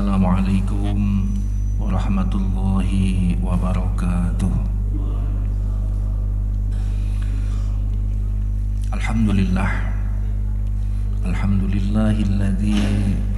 [0.00, 1.28] Assalamualaikum
[1.76, 4.48] warahmatullahi wabarakatuh.
[8.96, 9.68] Alhamdulillah.
[11.20, 12.80] Alhamdulillahilladzi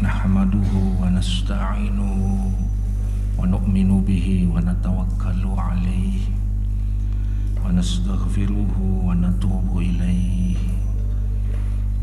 [0.07, 6.31] nahmaduhu wa nasta'inuhu wa nu'minu bihi wa natawakkalu alaihi
[7.59, 10.72] wa nastaghfiruhu wa natubu ilaihi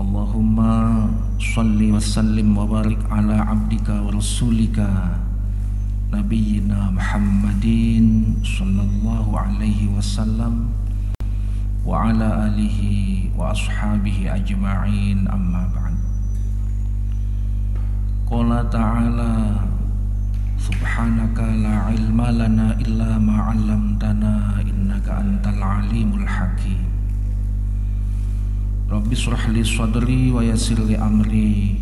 [0.00, 5.20] Allahumma salli wa sallim wa barik ala abdika wa rasulika
[6.08, 10.72] nabiyyina Muhammadin sallallahu alaihi wasallam
[11.84, 15.92] wa ala alihi wa ashabihi ajma'in amma ba'd.
[18.24, 19.68] Qala ta'ala
[20.56, 26.89] Subhanaka la ilma lana illa ma 'allamtana innaka antal alimul hakim.
[28.90, 31.78] Rabbi surahli sadri wa yassirli amri.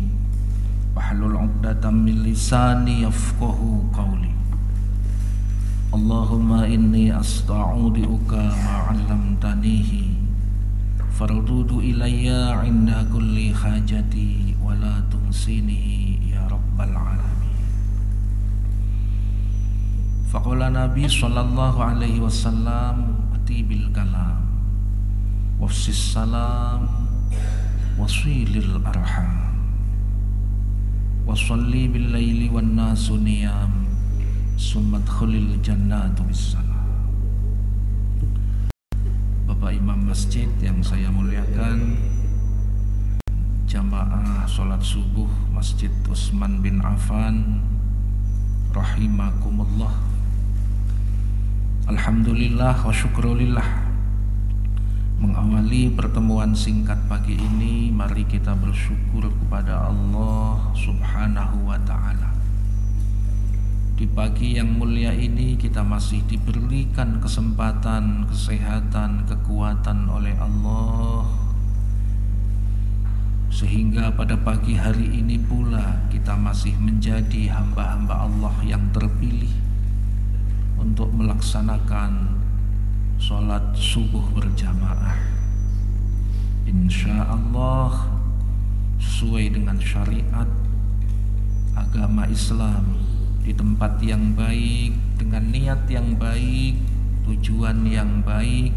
[0.93, 4.29] Wahlul uqdatan min lisani yafqahu qawli.
[5.89, 10.21] Allahumma inni asta'udi'uka ma'allamtanihi
[11.17, 17.57] Fardudu ilayya inda kulli hajati Wa la tunsinihi ya rabbal alamin.
[20.29, 24.48] Faqala Nabi sallallahu alaihi wasallam Ati bil kalam
[25.59, 26.87] Wafsis salam
[27.99, 29.51] wasilil arham.
[31.27, 33.85] Wasalli bil laili wan nasu niyam
[34.55, 36.89] summat khulil jannatu bisalam
[39.45, 41.99] Bapak Imam Masjid yang saya muliakan
[43.67, 47.61] Jamaah sholat subuh Masjid Utsman bin Affan
[48.73, 49.91] Rahimakumullah.
[51.85, 53.88] Alhamdulillah wa syukrulillah
[55.19, 62.31] Mengawali pertemuan singkat pagi ini, mari kita bersyukur kepada Allah Subhanahu wa Ta'ala.
[63.99, 71.27] Di pagi yang mulia ini, kita masih diberikan kesempatan, kesehatan, kekuatan oleh Allah,
[73.51, 79.51] sehingga pada pagi hari ini pula kita masih menjadi hamba-hamba Allah yang terpilih
[80.79, 82.38] untuk melaksanakan
[83.19, 85.19] sholat subuh berjamaah
[86.63, 88.15] insya Allah
[89.03, 90.47] sesuai dengan syariat
[91.75, 92.95] agama Islam
[93.43, 96.79] di tempat yang baik dengan niat yang baik
[97.27, 98.71] tujuan yang baik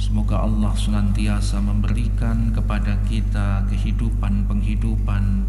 [0.00, 5.44] Semoga Allah senantiasa memberikan kepada kita kehidupan penghidupan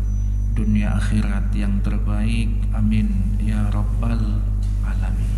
[0.51, 2.51] dunia akhirat yang terbaik.
[2.75, 4.43] Amin ya rabbal
[4.83, 5.30] alamin.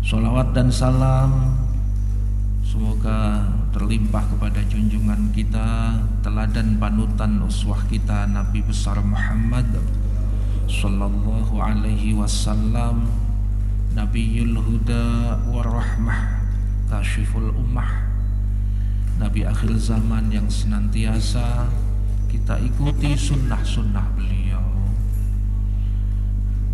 [0.00, 1.60] Salawat dan salam.
[2.64, 3.44] Semoga
[3.74, 9.66] terlimpah kepada junjungan kita Teladan panutan uswah kita Nabi besar Muhammad
[10.70, 13.10] Sallallahu alaihi wasallam
[13.92, 16.46] Nabiul huda warahmah
[16.86, 18.06] Kashiful ummah.
[19.18, 21.66] Nabi akhir zaman yang senantiasa
[22.30, 24.69] Kita ikuti sunnah-sunnah beliau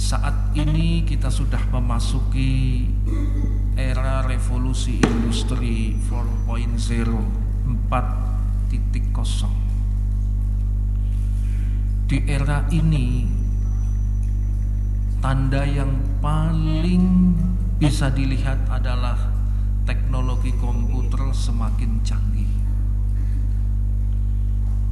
[0.00, 2.88] saat ini kita sudah memasuki
[3.76, 6.56] era revolusi industri 4.0
[7.92, 9.69] 4.0
[12.10, 13.22] di era ini
[15.22, 17.38] tanda yang paling
[17.78, 19.30] bisa dilihat adalah
[19.86, 22.50] teknologi komputer semakin canggih.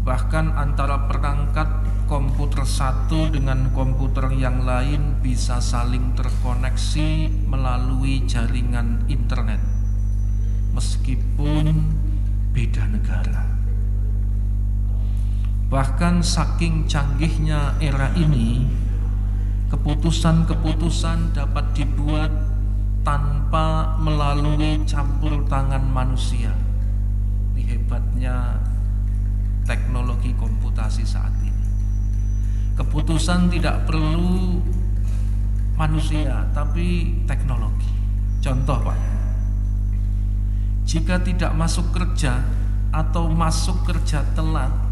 [0.07, 1.67] Bahkan antara perangkat
[2.07, 9.59] komputer satu dengan komputer yang lain bisa saling terkoneksi melalui jaringan internet
[10.71, 11.83] meskipun
[12.55, 13.58] beda negara.
[15.69, 18.65] Bahkan saking canggihnya era ini,
[19.69, 22.33] keputusan-keputusan dapat dibuat
[23.05, 26.57] tanpa melalui campur tangan manusia.
[27.53, 28.65] Ini hebatnya
[29.69, 31.65] teknologi komputasi saat ini.
[32.73, 34.65] Keputusan tidak perlu
[35.77, 37.93] manusia, tapi teknologi.
[38.41, 38.99] Contoh, Pak.
[40.89, 42.41] Jika tidak masuk kerja
[42.89, 44.88] atau masuk kerja telat,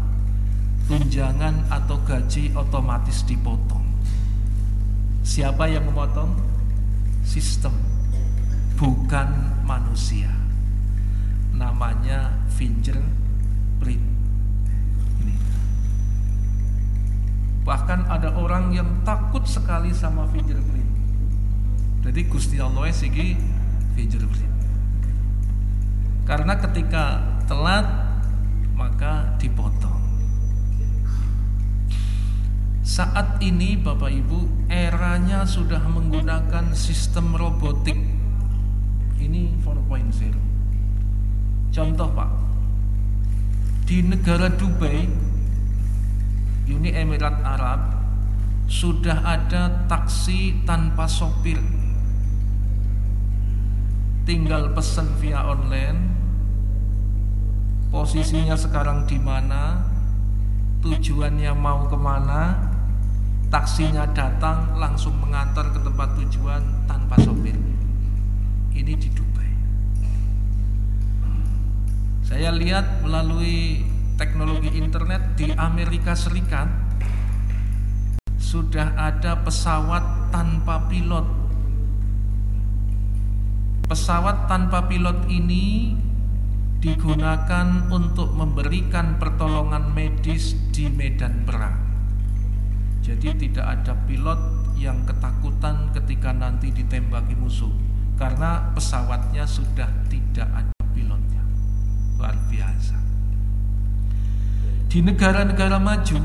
[0.87, 3.83] tunjangan atau gaji otomatis dipotong.
[5.27, 6.31] Siapa yang memotong?
[7.27, 7.75] Sistem,
[8.79, 10.31] bukan manusia.
[11.51, 14.05] Namanya fingerprint.
[15.19, 15.35] Ini.
[17.67, 20.87] Bahkan ada orang yang takut sekali sama fingerprint.
[22.07, 23.35] Jadi Gusti Allah sigi
[23.91, 24.55] fingerprint.
[26.23, 27.83] Karena ketika telat
[28.79, 29.96] maka dipotong.
[32.87, 37.99] Saat ini Bapak Ibu eranya sudah menggunakan sistem robotik.
[39.19, 40.31] Ini 4.0.
[41.75, 42.31] Contoh Pak,
[43.83, 45.03] di negara Dubai,
[46.71, 47.91] Uni Emirat Arab,
[48.71, 51.59] sudah ada taksi tanpa sopir.
[54.23, 56.15] Tinggal pesan via online.
[57.91, 59.83] Posisinya sekarang di mana,
[60.79, 62.66] tujuannya mau ke mana,
[63.47, 67.55] taksinya datang langsung mengantar ke tempat tujuan tanpa sopir.
[68.75, 69.51] Ini di Dubai.
[72.27, 73.87] Saya lihat melalui
[74.19, 76.67] teknologi internet di Amerika Serikat
[78.35, 81.27] sudah ada pesawat tanpa pilot.
[83.87, 85.95] Pesawat tanpa pilot ini
[86.83, 91.86] digunakan untuk memberikan pertolongan medis di medan perang.
[93.07, 94.35] Jadi tidak ada pilot
[94.75, 97.71] yang ketakutan ketika nanti ditembaki musuh
[98.19, 101.39] karena pesawatnya sudah tidak ada pilotnya.
[102.19, 102.99] Luar biasa.
[104.91, 106.19] Di negara-negara maju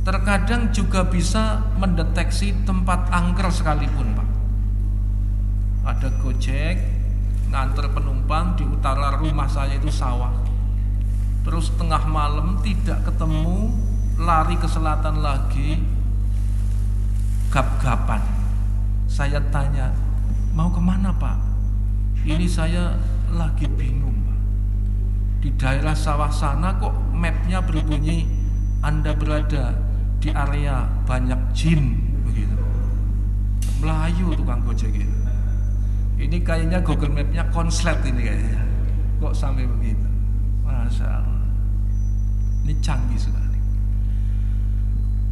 [0.00, 4.28] terkadang juga bisa mendeteksi tempat angker sekalipun Pak.
[5.86, 6.76] Ada Gojek
[7.50, 10.32] nganter penumpang di utara rumah saya itu sawah.
[11.44, 13.74] Terus tengah malam tidak ketemu,
[14.20, 15.80] lari ke selatan lagi,
[17.48, 18.22] gap-gapan.
[19.10, 19.90] Saya tanya,
[20.54, 21.38] mau ke mana Pak?
[22.22, 22.94] Ini saya
[23.34, 24.16] lagi bingung
[25.40, 28.28] Di daerah sawah sana kok mapnya berbunyi
[28.84, 31.96] Anda berada di area banyak jin
[32.28, 32.60] begitu.
[33.80, 35.18] Melayu tukang gojek itu.
[36.20, 38.60] Ini kayaknya Google Mapnya konslet ini kayaknya.
[39.24, 40.04] Kok sampai begitu?
[40.60, 41.44] Masya Allah.
[42.68, 43.58] Ini canggih sekali.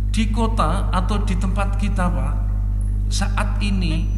[0.08, 2.34] Di kota atau di tempat kita Pak,
[3.12, 4.08] saat ini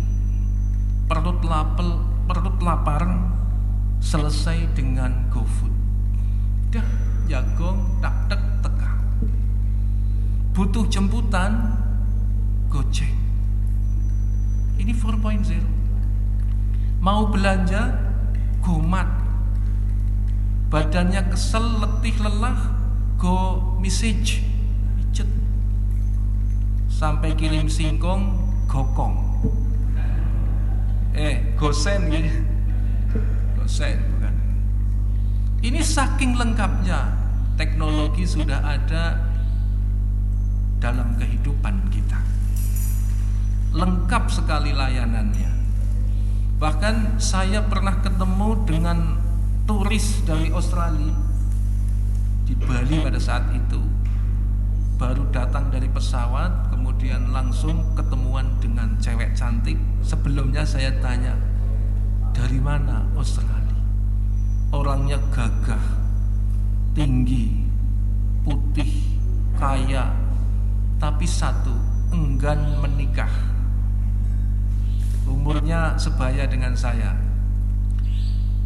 [1.10, 1.98] perut lapel
[2.30, 3.02] perut lapar
[4.00, 5.70] selesai dengan GoFood.
[6.74, 6.88] Dah
[7.28, 8.90] jagong tak tek teka.
[10.56, 11.78] Butuh jemputan
[12.66, 13.12] Gojek.
[14.80, 15.60] Ini 4.0.
[17.04, 17.94] Mau belanja
[18.60, 19.08] Gomat.
[20.70, 22.80] Badannya kesel, letih, lelah,
[23.20, 24.40] go message
[24.96, 25.28] pijet
[26.88, 28.32] sampai kirim singkong
[28.64, 29.20] gokong
[31.12, 32.49] eh gosen gitu
[33.60, 34.34] gosen bukan?
[35.60, 37.12] Ini saking lengkapnya
[37.60, 39.20] teknologi sudah ada
[40.80, 42.16] dalam kehidupan kita.
[43.76, 45.52] Lengkap sekali layanannya.
[46.56, 48.98] Bahkan saya pernah ketemu dengan
[49.68, 51.12] turis dari Australia
[52.48, 53.80] di Bali pada saat itu.
[54.96, 59.76] Baru datang dari pesawat kemudian langsung ketemuan dengan cewek cantik.
[60.00, 61.36] Sebelumnya saya tanya
[62.30, 63.04] dari mana?
[63.18, 63.78] Australia.
[64.70, 65.84] Orangnya gagah
[66.94, 67.66] tinggi
[68.46, 68.90] putih
[69.58, 70.10] kaya
[71.00, 71.74] tapi satu
[72.10, 73.30] enggan menikah.
[75.26, 77.14] Umurnya sebaya dengan saya.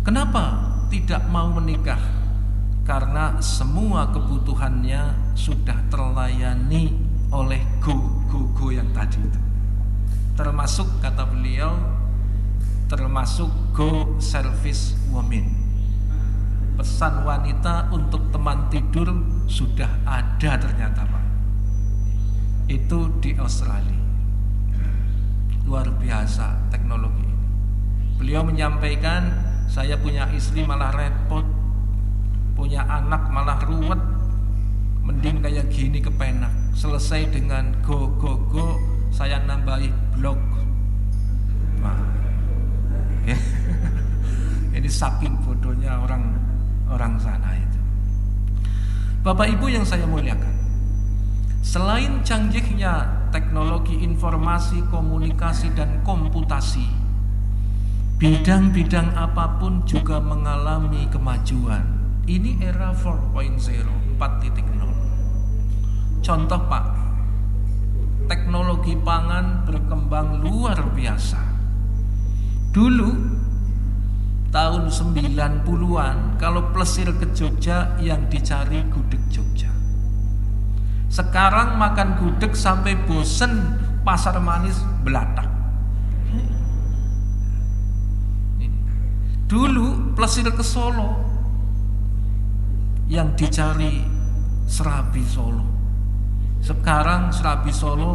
[0.04, 2.00] Kenapa tidak mau menikah?
[2.84, 6.92] Karena semua kebutuhannya sudah terlayani
[7.32, 9.40] oleh go-go-go yang tadi itu.
[10.36, 11.93] Termasuk kata beliau
[12.90, 15.48] termasuk go service woman
[16.74, 19.08] pesan wanita untuk teman tidur
[19.46, 21.24] sudah ada ternyata Pak
[22.68, 24.00] itu di Australia.
[25.64, 27.48] Luar biasa teknologi ini.
[28.20, 29.32] Beliau menyampaikan,
[29.68, 31.44] saya punya istri malah repot,
[32.56, 34.00] punya anak malah ruwet,
[35.04, 36.52] mending kayak gini kepenak.
[36.76, 38.80] Selesai dengan go go go,
[39.12, 40.40] saya nambahi blog.
[41.84, 42.13] Nah.
[44.76, 46.36] ini saking bodohnya orang
[46.92, 47.80] orang sana itu.
[49.24, 50.54] Bapak Ibu yang saya muliakan,
[51.64, 56.84] Selain canggihnya teknologi informasi, komunikasi, dan komputasi,
[58.20, 61.88] bidang-bidang apa pun juga mengalami kemajuan.
[62.28, 66.20] Ini era 4.0, 4.0.
[66.20, 66.84] Contoh Pak,
[68.28, 71.40] teknologi pangan berkembang luar biasa.
[72.74, 73.10] Dulu
[74.50, 75.62] tahun 90-an
[76.42, 79.70] kalau plesir ke Jogja yang dicari gudeg Jogja.
[81.06, 85.46] Sekarang makan gudeg sampai bosen pasar manis belatak.
[89.46, 91.22] Dulu plesir ke Solo
[93.06, 94.02] yang dicari
[94.66, 95.62] serabi Solo.
[96.58, 98.12] Sekarang serabi Solo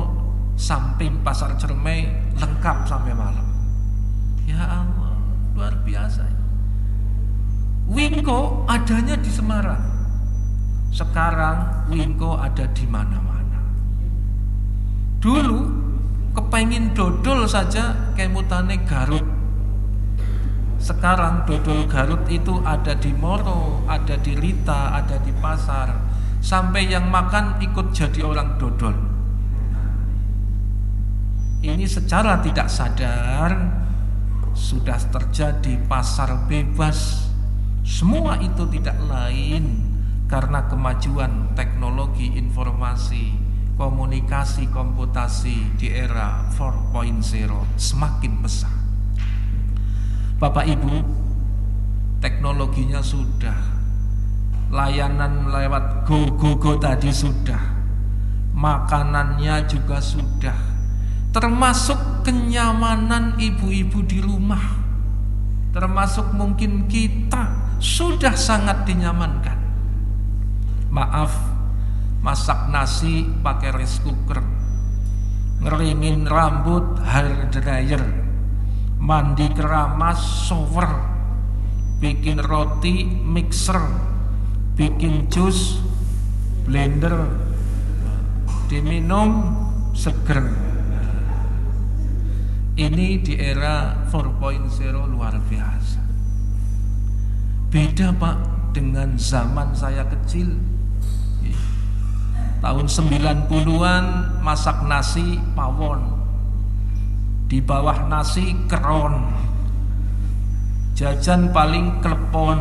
[0.60, 3.49] samping pasar Cermai lengkap sampai malam.
[4.50, 5.14] Ya Allah,
[5.54, 6.26] luar biasa.
[7.86, 9.82] Wingko adanya di Semarang.
[10.90, 13.62] Sekarang wingko ada di mana-mana.
[15.22, 15.60] Dulu
[16.34, 19.26] kepengin dodol saja kemutane Garut.
[20.82, 25.94] Sekarang dodol Garut itu ada di Moro, ada di Lita, ada di pasar.
[26.42, 28.96] Sampai yang makan ikut jadi orang dodol.
[31.60, 33.52] Ini secara tidak sadar
[34.60, 37.32] sudah terjadi pasar bebas.
[37.88, 39.88] Semua itu tidak lain
[40.28, 43.34] karena kemajuan teknologi informasi,
[43.80, 48.76] komunikasi, komputasi di era 4.0 semakin besar.
[50.38, 50.96] Bapak Ibu,
[52.20, 53.58] teknologinya sudah,
[54.70, 57.60] layanan lewat go go go tadi sudah,
[58.54, 60.69] makanannya juga sudah,
[61.30, 64.82] termasuk kenyamanan ibu-ibu di rumah,
[65.70, 69.58] termasuk mungkin kita sudah sangat dinyamankan.
[70.90, 71.30] Maaf
[72.26, 74.42] masak nasi pakai rice cooker.
[75.62, 78.02] Ngeringin rambut hair dryer.
[79.00, 80.88] Mandi keramas shower.
[82.02, 83.80] Bikin roti mixer.
[84.74, 85.78] Bikin jus
[86.66, 87.28] blender.
[88.72, 89.56] Diminum
[89.94, 90.69] seger
[92.80, 94.40] ini di era 4.0
[95.12, 96.00] luar biasa.
[97.68, 98.38] Beda pak
[98.72, 100.56] dengan zaman saya kecil.
[102.60, 104.06] Tahun 90-an
[104.40, 106.24] masak nasi pawon.
[107.52, 109.28] Di bawah nasi keron.
[110.96, 112.60] Jajan paling klepon.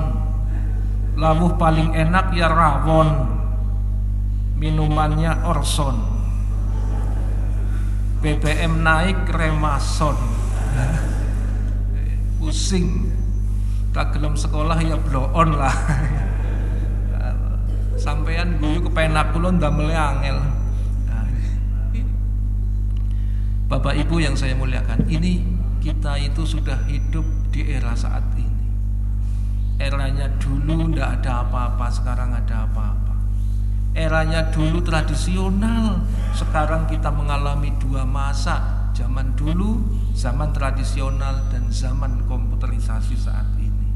[1.18, 3.38] Lawuh paling enak ya rawon.
[4.58, 6.17] Minumannya orson
[8.18, 10.18] BBM naik remason.
[12.42, 13.14] Pusing.
[13.94, 15.72] Tak gelem sekolah ya blow on lah.
[18.02, 20.38] Sampean guyu kepenak kula ndamel angel.
[23.68, 25.44] Bapak Ibu yang saya muliakan ini
[25.84, 28.48] kita itu sudah hidup di era saat ini.
[29.76, 33.14] Eranya dulu ndak ada apa-apa sekarang ada apa-apa.
[33.92, 36.00] Eranya dulu tradisional,
[36.34, 38.90] sekarang kita mengalami dua masa.
[38.98, 39.78] Zaman dulu,
[40.10, 43.86] zaman tradisional dan zaman komputerisasi saat ini.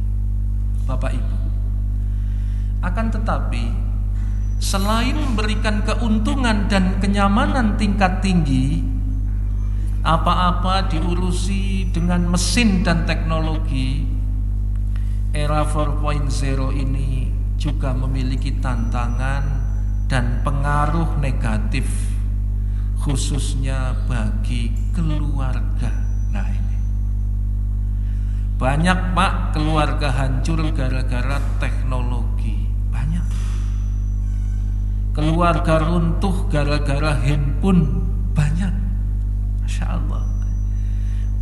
[0.86, 1.36] Bapak Ibu.
[2.86, 3.74] Akan tetapi,
[4.62, 8.86] selain memberikan keuntungan dan kenyamanan tingkat tinggi,
[10.06, 14.06] apa-apa diurusi dengan mesin dan teknologi,
[15.34, 16.30] era 4.0
[16.78, 19.44] ini juga memiliki tantangan
[20.06, 22.11] dan pengaruh negatif
[23.02, 25.90] khususnya bagi keluarga.
[26.30, 26.78] Nah ini.
[28.62, 32.70] Banyak pak keluarga hancur gara-gara teknologi.
[32.94, 33.26] Banyak.
[35.18, 38.06] Keluarga runtuh gara-gara handphone.
[38.38, 38.70] Banyak.
[39.66, 40.22] Masya Allah.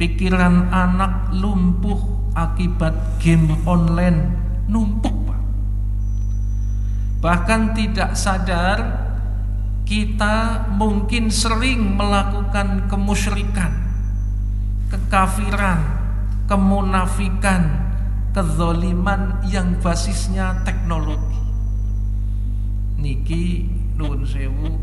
[0.00, 4.32] Pikiran anak lumpuh akibat game online.
[4.64, 5.42] Numpuk Pak.
[7.20, 9.09] Bahkan tidak sadar
[9.90, 13.74] kita mungkin sering melakukan kemusyrikan,
[14.86, 15.82] kekafiran,
[16.46, 17.90] kemunafikan,
[18.30, 21.42] kezoliman yang basisnya teknologi.
[23.02, 23.66] Niki
[23.98, 24.78] nun sewu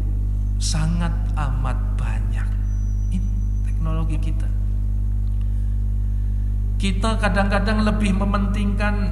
[0.59, 2.47] sangat amat banyak.
[3.15, 3.31] Ini
[3.63, 4.47] teknologi kita
[6.77, 9.09] kita kadang-kadang lebih mementingkan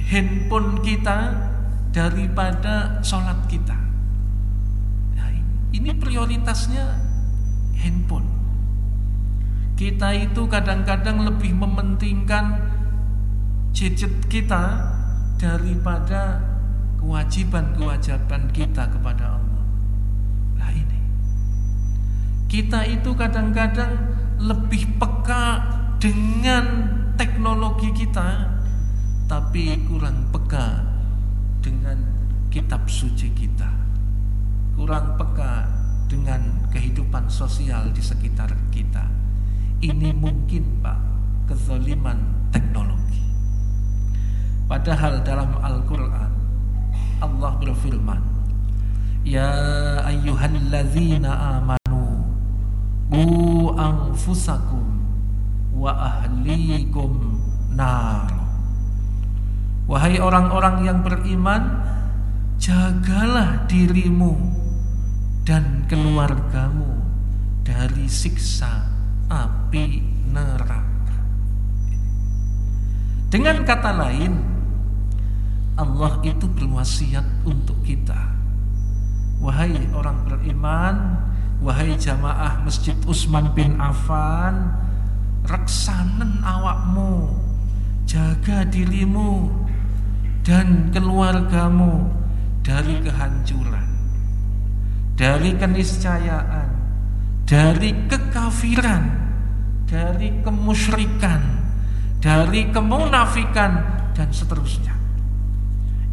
[0.00, 1.34] handphone kita
[1.92, 3.83] daripada sholat kita.
[5.74, 6.86] Ini prioritasnya
[7.82, 8.30] handphone.
[9.74, 12.62] Kita itu kadang-kadang lebih mementingkan
[13.74, 14.94] gadget kita
[15.34, 16.38] daripada
[17.02, 19.64] kewajiban-kewajiban kita kepada Allah.
[20.62, 21.00] Nah ini.
[22.46, 23.98] Kita itu kadang-kadang
[24.38, 25.58] lebih peka
[25.98, 26.86] dengan
[27.18, 28.46] teknologi kita
[29.26, 30.86] tapi kurang peka
[31.58, 31.98] dengan
[32.52, 33.83] kitab suci kita
[34.74, 35.70] kurang peka
[36.10, 39.06] dengan kehidupan sosial di sekitar kita.
[39.80, 40.98] Ini mungkin Pak
[41.50, 43.22] kezaliman teknologi.
[44.64, 46.32] Padahal dalam Al-Quran
[47.20, 48.20] Allah berfirman
[49.24, 49.52] Ya
[50.04, 52.28] ayyuhalladzina amanu
[53.08, 53.24] Bu
[53.76, 54.84] anfusakum
[55.72, 57.40] wa ahlikum
[57.72, 58.28] nar.
[59.84, 61.84] Wahai orang-orang yang beriman
[62.56, 64.63] jagalah dirimu
[65.44, 67.04] dan keluargamu
[67.60, 68.88] dari siksa
[69.28, 70.00] api
[70.32, 71.20] neraka.
[73.28, 74.32] Dengan kata lain
[75.76, 78.32] Allah itu berwasiat untuk kita.
[79.44, 81.24] Wahai orang beriman
[81.64, 84.68] Wahai jamaah Masjid Usman bin Affan
[85.48, 87.32] reksanen awakmu
[88.04, 89.48] jaga dirimu
[90.44, 92.04] dan keluargamu
[92.60, 93.93] dari kehancuran
[95.14, 96.68] dari keniscayaan
[97.46, 99.04] dari kekafiran
[99.86, 101.42] dari kemusyrikan
[102.18, 103.72] dari kemunafikan
[104.14, 104.94] dan seterusnya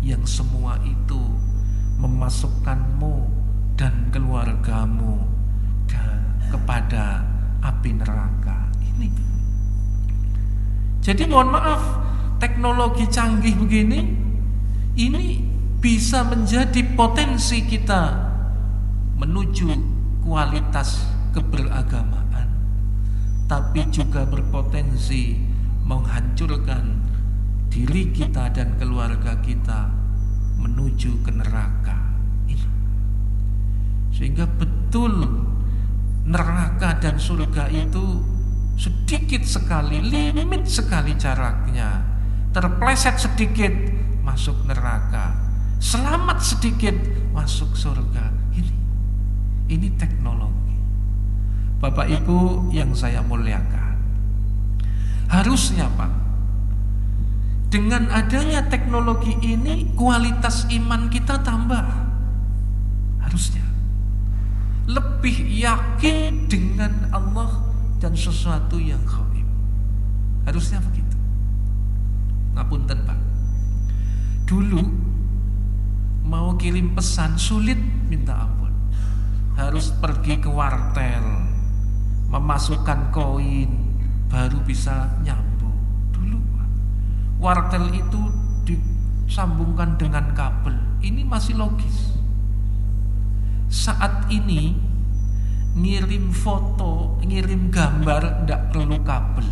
[0.02, 1.22] yang semua itu
[2.02, 3.30] memasukkanmu
[3.78, 5.22] dan keluargamu
[6.52, 7.24] kepada
[7.64, 9.10] api neraka ini.
[11.02, 11.82] Jadi mohon maaf,
[12.38, 14.00] teknologi canggih begini
[15.00, 15.42] ini
[15.82, 18.31] bisa menjadi potensi kita
[19.22, 19.70] menuju
[20.26, 22.50] kualitas keberagamaan,
[23.46, 25.38] tapi juga berpotensi
[25.86, 26.98] menghancurkan
[27.70, 29.94] diri kita dan keluarga kita
[30.58, 31.98] menuju ke neraka.
[34.10, 35.14] Sehingga betul
[36.26, 38.22] neraka dan surga itu
[38.78, 42.06] sedikit sekali, limit sekali jaraknya.
[42.52, 43.72] Terpleset sedikit
[44.26, 45.38] masuk neraka,
[45.78, 46.94] selamat sedikit
[47.32, 48.41] masuk surga.
[49.72, 50.76] Ini, teknologi.
[51.80, 53.96] Bapak Ibu yang saya muliakan,
[55.32, 56.12] harusnya Pak,
[57.72, 61.88] dengan adanya teknologi ini kualitas iman kita tambah.
[63.24, 63.64] Harusnya
[64.92, 67.64] lebih yakin dengan Allah
[68.04, 69.48] dan sesuatu yang khaib.
[70.44, 71.18] Harusnya begitu.
[72.60, 73.20] Ngapunten Pak.
[74.46, 74.84] Dulu
[76.28, 77.80] mau kirim pesan sulit
[78.12, 78.61] minta ampun.
[79.60, 81.24] Harus pergi ke wartel,
[82.32, 83.72] memasukkan koin,
[84.32, 85.76] baru bisa nyambung.
[86.16, 86.40] Dulu.
[87.40, 88.22] Wartel itu
[88.64, 90.76] disambungkan dengan kabel.
[91.04, 92.16] Ini masih logis.
[93.72, 94.76] Saat ini
[95.76, 99.48] ngirim foto, ngirim gambar tidak perlu kabel.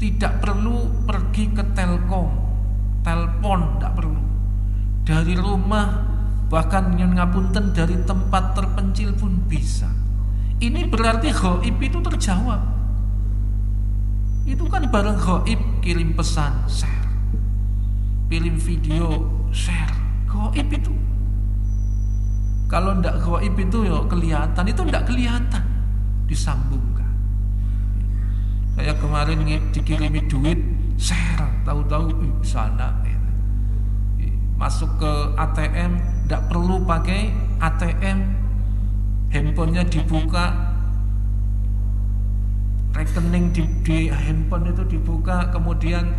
[0.00, 2.30] Tidak perlu pergi ke telkom,
[3.04, 4.22] telepon tidak perlu.
[5.00, 6.09] dari rumah
[6.50, 9.86] bahkan yang ngapunten dari tempat terpencil pun bisa.
[10.58, 12.60] Ini berarti goib itu terjawab.
[14.44, 17.06] Itu kan bareng goib kirim pesan share.
[18.26, 19.22] Kirim video
[19.54, 19.94] share.
[20.26, 20.92] Goib itu.
[22.66, 24.64] Kalau ndak goib itu ya kelihatan.
[24.66, 25.64] Itu ndak kelihatan.
[26.26, 27.14] Disambungkan.
[28.74, 30.58] Saya kemarin dikirimi duit
[30.98, 31.62] share.
[31.62, 33.00] Tahu-tahu sana
[34.60, 38.18] masuk ke ATM tidak perlu pakai ATM
[39.34, 40.70] handphonenya dibuka.
[42.94, 46.14] Rekening di, di handphone itu dibuka kemudian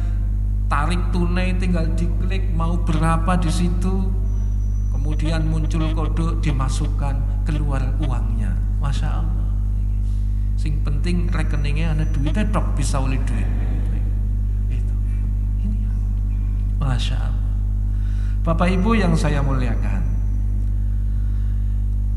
[0.68, 4.12] tarik tunai tinggal diklik mau berapa di situ.
[4.92, 8.52] Kemudian muncul kode dimasukkan keluar uangnya.
[8.84, 9.48] Masya Allah.
[10.60, 13.48] Sing penting rekeningnya ada duitnya dok bisa oleh duit.
[14.76, 14.96] Itu.
[15.64, 15.80] Ini.
[16.84, 17.41] Masya Allah
[18.42, 20.02] Bapak Ibu yang saya muliakan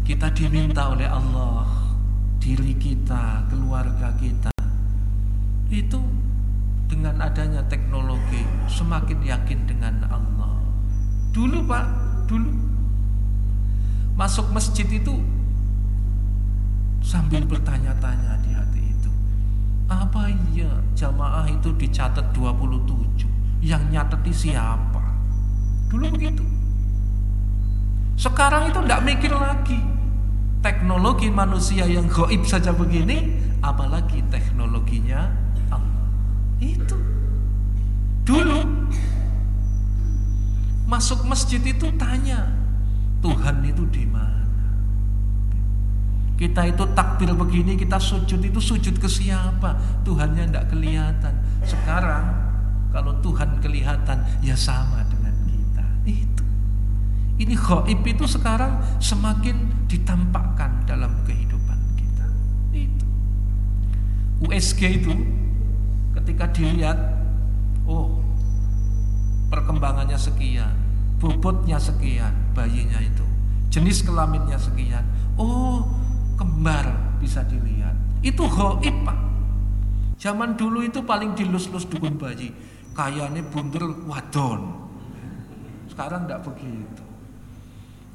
[0.09, 1.69] Kita diminta oleh Allah
[2.41, 4.49] Diri kita, keluarga kita
[5.69, 6.01] Itu
[6.89, 10.65] dengan adanya teknologi Semakin yakin dengan Allah.
[11.37, 11.87] Dulu Pak,
[12.25, 12.57] dulu
[14.17, 15.21] Masuk masjid itu
[17.05, 19.13] Sambil bertanya-tanya di hati itu
[19.93, 23.29] Apa iya jamaah itu dicatat 27
[23.61, 24.94] Yang nyateti siapa
[25.95, 26.43] Dulu begitu.
[28.19, 29.79] Sekarang itu tidak mikir lagi.
[30.59, 33.31] Teknologi manusia yang goib saja begini,
[33.63, 35.31] apalagi teknologinya
[35.71, 36.11] Allah.
[36.59, 36.99] Itu.
[38.27, 38.91] Dulu
[40.91, 42.51] masuk masjid itu tanya,
[43.23, 44.43] Tuhan itu di mana?
[46.35, 50.03] Kita itu takbir begini, kita sujud itu sujud ke siapa?
[50.03, 51.39] Tuhannya tidak kelihatan.
[51.63, 52.35] Sekarang
[52.91, 55.14] kalau Tuhan kelihatan ya sama
[56.05, 56.45] itu.
[57.35, 62.27] Ini gaib itu sekarang semakin ditampakkan dalam kehidupan kita.
[62.71, 63.07] Itu.
[64.47, 65.13] USG itu
[66.15, 66.95] ketika dilihat,
[67.91, 68.23] oh
[69.51, 70.73] perkembangannya sekian,
[71.19, 73.27] bobotnya sekian, bayinya itu,
[73.75, 75.03] jenis kelaminnya sekian,
[75.35, 75.83] oh
[76.39, 77.99] kembar bisa dilihat.
[78.23, 79.19] Itu gaib pak.
[80.23, 82.55] Zaman dulu itu paling dilus-lus dukun bayi,
[82.95, 84.84] kayaknya bunder wadon,
[85.95, 87.07] sekarang tidak begitu.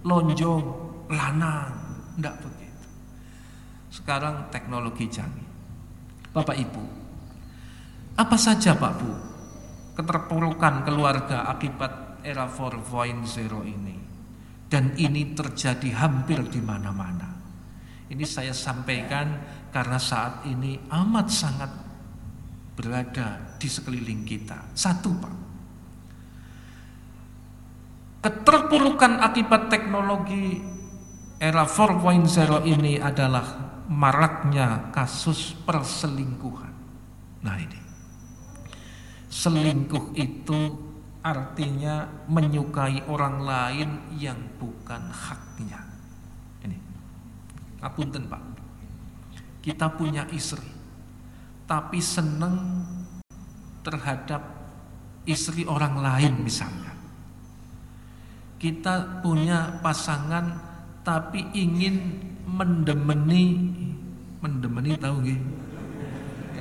[0.04, 0.66] Lonjong,
[1.08, 1.72] lanang,
[2.20, 2.88] tidak begitu.
[3.88, 5.48] Sekarang teknologi canggih.
[6.36, 6.84] Bapak Ibu,
[8.20, 9.12] apa saja Pak Bu
[9.96, 13.24] keterpurukan keluarga akibat era 4.0
[13.64, 13.98] ini?
[14.70, 17.32] Dan ini terjadi hampir di mana-mana.
[18.12, 19.40] Ini saya sampaikan
[19.72, 21.72] karena saat ini amat sangat
[22.76, 24.70] berada di sekeliling kita.
[24.78, 25.49] Satu Pak,
[28.20, 30.60] Keterpurukan akibat teknologi
[31.40, 33.48] era 4.0 ini adalah
[33.88, 36.76] maraknya kasus perselingkuhan.
[37.48, 37.80] Nah ini.
[39.32, 40.60] Selingkuh itu
[41.24, 45.80] artinya menyukai orang lain yang bukan haknya.
[46.68, 46.76] Ini.
[47.80, 48.44] Apunten Pak.
[49.64, 50.68] Kita punya istri.
[51.64, 52.84] Tapi seneng
[53.80, 54.44] terhadap
[55.24, 56.89] istri orang lain misalnya
[58.60, 60.46] kita punya pasangan
[61.02, 63.76] tapi ingin mendemeni.
[64.40, 65.40] Mendemeni tahu nggih?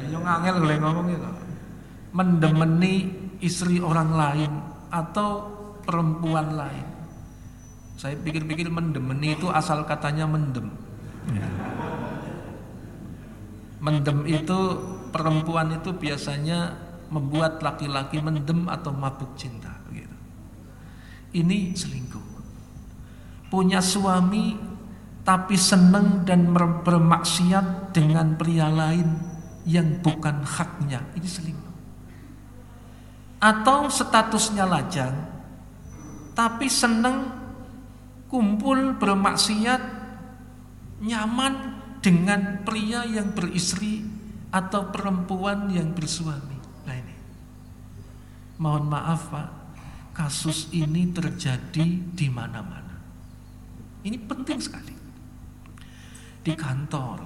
[0.09, 1.29] Yang angel boleh ngomong gitu
[2.13, 2.95] mendemeni
[3.45, 4.53] istri orang lain
[4.89, 5.45] atau
[5.85, 6.87] perempuan lain.
[7.99, 10.71] Saya pikir-pikir mendemeni itu asal katanya mendem.
[13.79, 14.59] Mendem itu
[15.11, 16.75] perempuan itu biasanya
[17.11, 19.79] membuat laki-laki mendem atau mabuk cinta
[21.33, 22.27] ini selingkuh.
[23.49, 24.57] Punya suami
[25.25, 29.09] tapi senang dan bermaksiat dengan pria lain
[29.69, 31.05] yang bukan haknya.
[31.17, 31.77] Ini selingkuh.
[33.39, 35.15] Atau statusnya lajang
[36.39, 37.35] tapi senang
[38.31, 39.83] kumpul bermaksiat
[41.03, 44.07] nyaman dengan pria yang beristri
[44.55, 46.57] atau perempuan yang bersuami.
[46.87, 47.15] Nah ini.
[48.63, 49.49] Mohon maaf Pak,
[50.19, 52.99] kasus ini terjadi di mana-mana.
[54.03, 54.95] Ini penting sekali.
[56.43, 57.23] Di kantor,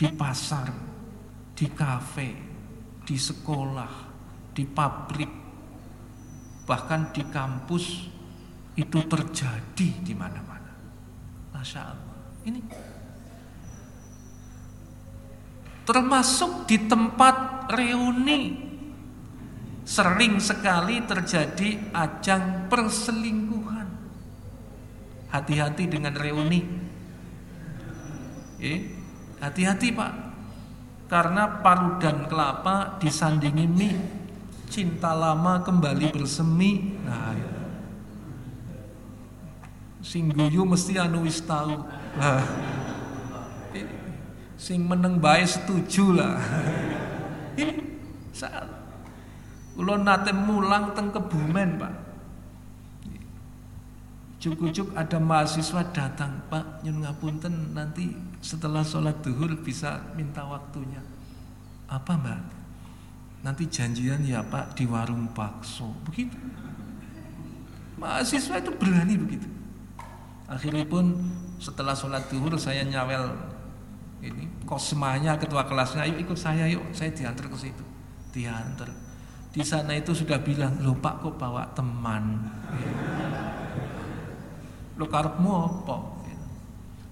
[0.00, 0.72] di pasar,
[1.52, 2.32] di kafe,
[3.04, 3.92] di sekolah,
[4.56, 5.32] di pabrik,
[6.64, 8.08] bahkan di kampus
[8.72, 10.72] itu terjadi di mana-mana.
[11.52, 12.18] Masya Allah.
[12.48, 12.60] Ini
[15.84, 18.65] termasuk di tempat reuni
[19.86, 23.86] sering sekali terjadi ajang perselingkuhan.
[25.30, 26.60] Hati-hati dengan reuni.
[29.38, 30.12] Hati-hati Pak.
[31.06, 33.94] Karena paru dan kelapa disandingi mie.
[34.66, 36.98] Cinta lama kembali bersemi.
[37.06, 37.50] Nah, ya.
[40.02, 41.86] sing guyu mesti anu wis tahu.
[42.18, 42.42] Nah,
[44.58, 46.42] sing meneng bae setuju lah.
[47.62, 47.74] Ini
[48.34, 48.75] saat
[49.76, 51.94] Kula nate mulang teng Kebumen, Pak.
[54.40, 61.00] Cukup-cukup ada mahasiswa datang, Pak, nyun ngapunten nanti setelah sholat duhur bisa minta waktunya.
[61.92, 62.40] Apa mbak?
[63.44, 66.36] Nanti janjian ya Pak di warung bakso, begitu.
[68.00, 69.48] Mahasiswa itu berani begitu.
[70.48, 71.16] Akhirnya pun
[71.60, 73.32] setelah sholat duhur saya nyawel
[74.20, 77.84] ini kosmanya ketua kelasnya, ayo ikut saya yuk, saya diantar ke situ,
[78.32, 79.05] diantar
[79.56, 82.44] di sana itu sudah bilang, "Lho Pak kok bawa teman?"
[85.00, 85.96] Lo karepmu apa?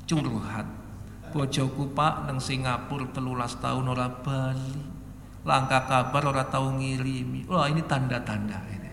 [0.04, 0.68] Curhat.
[1.32, 4.76] Bojoku Pak nang Singapura telulas tahun ora bali.
[5.44, 7.48] Langkah kabar ora tahu ngirimi.
[7.48, 8.90] Wah, ini tanda-tanda ini.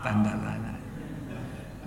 [0.00, 0.72] Tanda-tanda.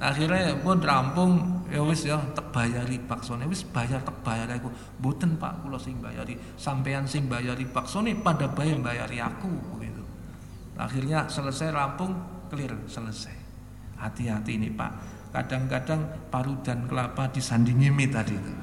[0.02, 1.32] Akhirnya pun rampung
[1.70, 6.02] ya wis ya tak bayari paksone wis bayar tak bayar aku mboten Pak kula sing
[6.02, 9.52] bayari sampean sing bayari paksone pada bayar bayari aku
[10.80, 12.16] Akhirnya selesai rampung,
[12.48, 13.36] clear, selesai.
[14.00, 14.92] Hati-hati ini Pak.
[15.36, 18.54] Kadang-kadang paru dan kelapa disandingi mie tadi itu.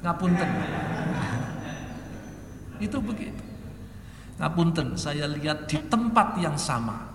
[0.00, 0.48] Ngapunten.
[2.86, 3.42] itu begitu.
[4.40, 7.10] Ngapunten, saya lihat di tempat yang sama.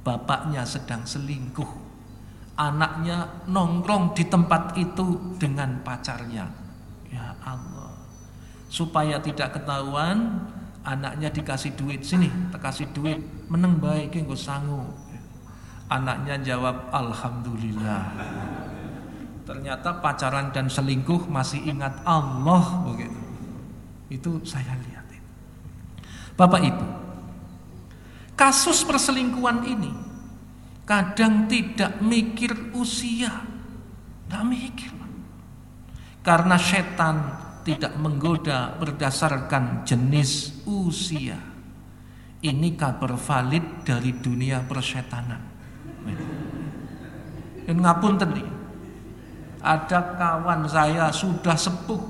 [0.00, 1.90] Bapaknya sedang selingkuh.
[2.56, 6.48] Anaknya nongkrong di tempat itu dengan pacarnya.
[7.12, 7.92] Ya Allah.
[8.72, 10.48] Supaya tidak ketahuan,
[10.86, 13.20] anaknya dikasih duit sini kasih duit.
[13.50, 14.86] Meneng baik gue sangu
[15.90, 18.14] anaknya jawab alhamdulillah.
[19.44, 23.20] Ternyata pacaran dan selingkuh masih ingat Allah begitu
[24.10, 25.06] itu saya lihat
[26.34, 26.86] Bapak Ibu
[28.34, 29.92] kasus perselingkuhan ini
[30.88, 33.46] kadang tidak mikir usia.
[34.26, 34.90] Tidak mikir
[36.20, 37.16] karena setan
[37.64, 41.36] tidak menggoda berdasarkan jenis usia.
[42.40, 45.42] Ini kabar valid dari dunia persetanan.
[47.68, 48.40] Dan ngapun tadi,
[49.60, 52.00] ada kawan saya sudah sepuh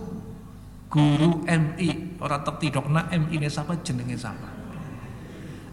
[0.86, 4.48] guru MI orang tertidokna MI ini siapa jenenge siapa?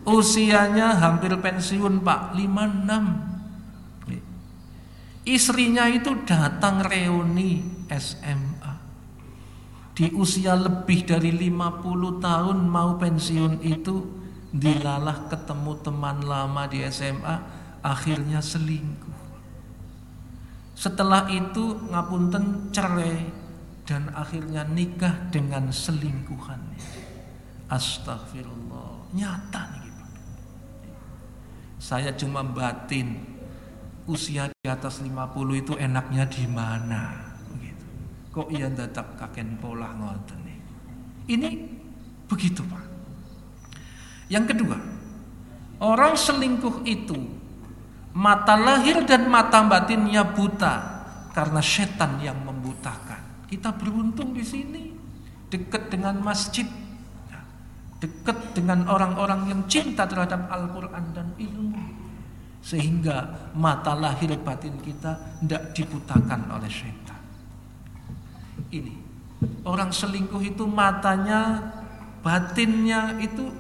[0.09, 2.33] Usianya hampir pensiun pak.
[2.33, 3.37] 56
[5.27, 7.59] istrinya itu datang reuni
[7.91, 8.56] SM
[9.97, 14.05] di usia lebih dari 50 tahun mau pensiun itu
[14.53, 17.35] dilalah ketemu teman lama di SMA
[17.81, 19.17] akhirnya selingkuh.
[20.77, 23.25] Setelah itu ngapunten cerai
[23.89, 26.77] dan akhirnya nikah dengan selingkuhannya
[27.65, 30.11] astagfirullah nyata nih Pak.
[31.81, 33.17] Saya cuma batin
[34.05, 35.09] usia di atas 50
[35.57, 37.26] itu enaknya di mana
[38.37, 40.47] kok iya datang kaken pola ngoten
[41.27, 41.49] ini
[42.27, 42.83] begitu Pak.
[44.31, 44.77] Yang kedua
[45.83, 47.19] orang selingkuh itu
[48.15, 50.75] mata lahir dan mata batinnya buta
[51.35, 53.47] karena setan yang membutakan.
[53.47, 54.91] Kita beruntung di sini
[55.51, 56.67] dekat dengan masjid
[57.97, 61.81] dekat dengan orang-orang yang cinta terhadap Al-Quran dan ilmu
[62.61, 66.96] sehingga mata lahir batin kita tidak dibutakan oleh setan
[68.71, 68.95] ini.
[69.67, 71.61] Orang selingkuh itu matanya,
[72.25, 73.53] batinnya itu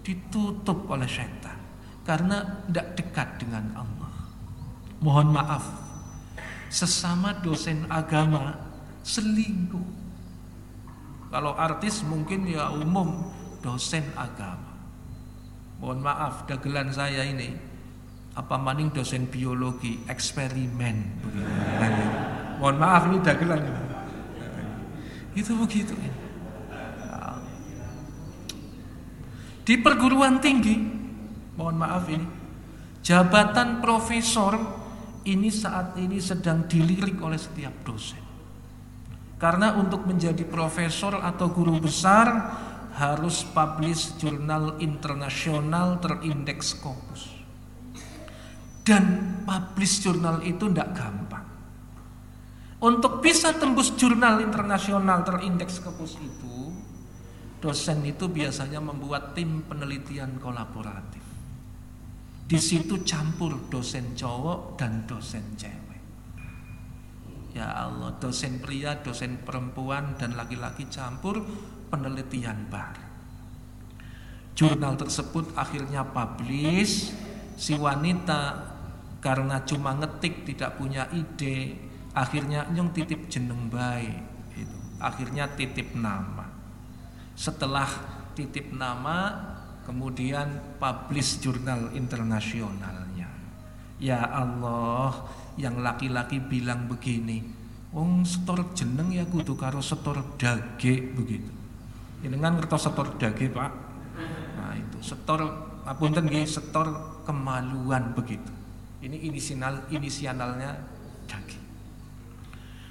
[0.00, 1.58] ditutup oleh setan
[2.08, 4.14] karena tidak dekat dengan Allah.
[5.04, 5.64] Mohon maaf,
[6.72, 8.56] sesama dosen agama
[9.04, 10.00] selingkuh.
[11.28, 13.28] Kalau artis mungkin ya umum
[13.60, 14.80] dosen agama.
[15.78, 17.52] Mohon maaf, dagelan saya ini
[18.38, 20.96] apa maning dosen biologi eksperimen
[22.62, 23.62] Mohon maaf ini dagelan.
[25.38, 25.94] Itu begitu.
[29.62, 30.74] Di perguruan tinggi,
[31.54, 32.26] mohon maaf ini,
[33.04, 34.56] jabatan profesor
[35.28, 38.18] ini saat ini sedang dilirik oleh setiap dosen.
[39.38, 42.26] Karena untuk menjadi profesor atau guru besar
[42.98, 47.22] harus publish jurnal internasional terindeks Scopus.
[48.82, 51.27] Dan publish jurnal itu tidak gampang.
[52.78, 56.70] Untuk bisa tembus jurnal internasional terindeks kepus itu
[57.58, 61.22] dosen itu biasanya membuat tim penelitian kolaboratif.
[62.46, 66.02] Di situ campur dosen cowok dan dosen cewek.
[67.58, 71.42] Ya Allah, dosen pria, dosen perempuan dan laki-laki campur
[71.90, 73.10] penelitian bareng.
[74.54, 77.10] Jurnal tersebut akhirnya publish,
[77.58, 78.70] si wanita
[79.18, 81.87] karena cuma ngetik tidak punya ide,
[82.18, 84.18] akhirnya nyung titip jeneng baik
[84.58, 84.78] itu.
[84.98, 86.50] Akhirnya titip nama.
[87.38, 87.86] Setelah
[88.34, 89.30] titip nama,
[89.86, 93.30] kemudian publish jurnal internasionalnya.
[94.02, 97.42] Ya Allah, yang laki-laki bilang begini,
[97.94, 101.50] wong setor jeneng ya kudu karo setor dage begitu.
[102.22, 103.70] Ini kan ngertos setor dage pak.
[104.58, 105.46] Nah itu setor
[105.86, 108.50] apunten nggih setor kemaluan begitu.
[108.98, 110.78] Ini inisial inisialnya
[111.30, 111.57] dage.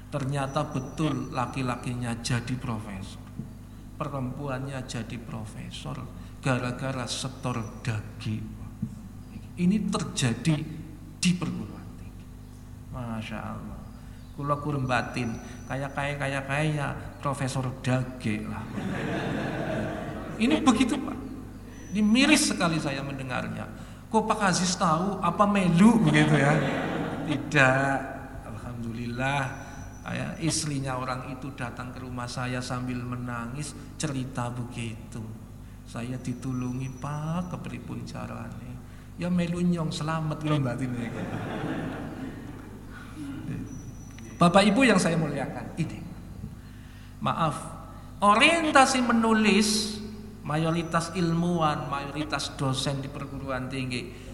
[0.07, 3.19] Ternyata betul laki-lakinya jadi profesor,
[3.99, 5.99] perempuannya jadi profesor
[6.39, 8.55] gara-gara setor daging.
[9.57, 10.55] Ini terjadi
[11.19, 12.25] di perguruan tinggi.
[12.95, 13.79] Masya Allah.
[14.37, 15.33] Kula kurang batin,
[15.65, 18.61] kayak kayak kayak kayak Profesor Dage lah.
[20.37, 21.17] Ini begitu Pak.
[21.91, 23.65] Ini miris sekali saya mendengarnya.
[24.07, 26.53] Kok Pak Aziz tahu apa melu begitu ya?
[27.25, 27.97] Tidak.
[28.45, 29.66] Alhamdulillah
[30.13, 35.23] ya, istrinya orang itu datang ke rumah saya sambil menangis cerita begitu.
[35.87, 38.77] Saya ditulungi pak kepripun carane
[39.17, 40.91] ya melu nyong selamat lho batin
[44.37, 45.97] Bapak Ibu yang saya muliakan ini.
[47.25, 47.57] Maaf
[48.21, 49.97] orientasi menulis
[50.45, 54.27] mayoritas ilmuwan mayoritas dosen di perguruan tinggi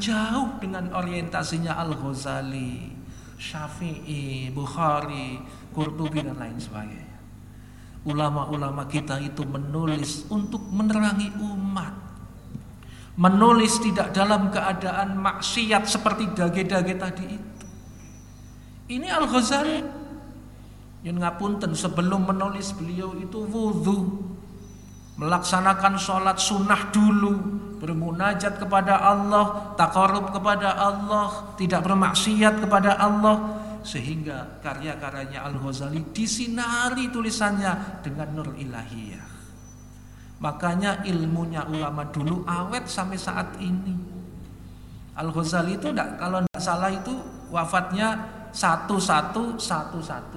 [0.00, 2.88] jauh dengan orientasinya Al Ghazali,
[3.38, 5.38] Syafi'i, Bukhari,
[5.72, 7.08] Qurtubi dan lain sebagainya
[8.08, 11.92] ulama-ulama kita itu menulis untuk menerangi umat.
[13.18, 17.66] Menulis tidak dalam keadaan maksiat seperti dage-dage tadi itu.
[18.94, 19.78] Ini Al-Ghazali
[21.02, 24.22] yang ngapunten sebelum menulis beliau itu wudhu
[25.18, 27.34] melaksanakan sholat sunnah dulu
[27.78, 38.02] bermunajat kepada Allah takarub kepada Allah tidak bermaksiat kepada Allah sehingga karya-karyanya Al-Ghazali disinari tulisannya
[38.04, 39.26] dengan nur ilahiyah.
[40.38, 43.94] Makanya ilmunya ulama dulu awet sampai saat ini.
[45.18, 47.14] Al-Ghazali itu enggak, kalau tidak salah itu
[47.50, 49.58] wafatnya 1111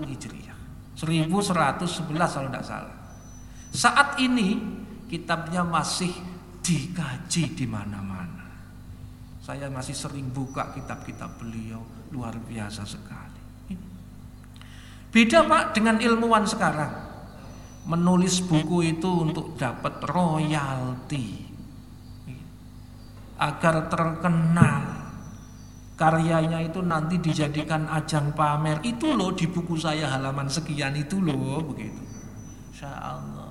[0.10, 0.58] Hijriah.
[0.97, 2.95] 1111 kalau tidak salah.
[3.71, 4.58] Saat ini
[5.06, 6.12] kitabnya masih
[6.62, 8.47] dikaji di mana-mana.
[9.41, 11.82] Saya masih sering buka kitab-kitab beliau,
[12.13, 13.41] luar biasa sekali.
[15.12, 17.12] Beda Pak dengan ilmuwan sekarang.
[17.89, 21.52] Menulis buku itu untuk dapat royalti.
[23.41, 25.02] Agar terkenal.
[25.97, 28.80] Karyanya itu nanti dijadikan ajang pamer.
[28.86, 32.02] Itu loh di buku saya halaman sekian itu loh begitu.
[32.71, 33.50] Insya Allah.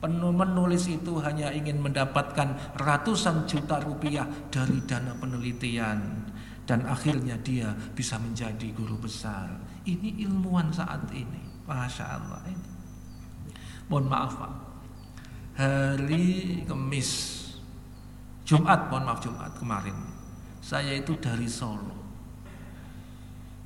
[0.00, 6.24] Menulis itu hanya ingin mendapatkan ratusan juta rupiah dari dana penelitian
[6.64, 9.60] dan akhirnya dia bisa menjadi guru besar.
[9.84, 12.70] Ini ilmuwan saat ini, masya Allah ini.
[13.92, 14.52] Mohon maaf pak,
[15.58, 17.10] hari Kamis,
[18.46, 19.98] Jumat, mohon maaf Jumat kemarin,
[20.62, 21.98] saya itu dari Solo.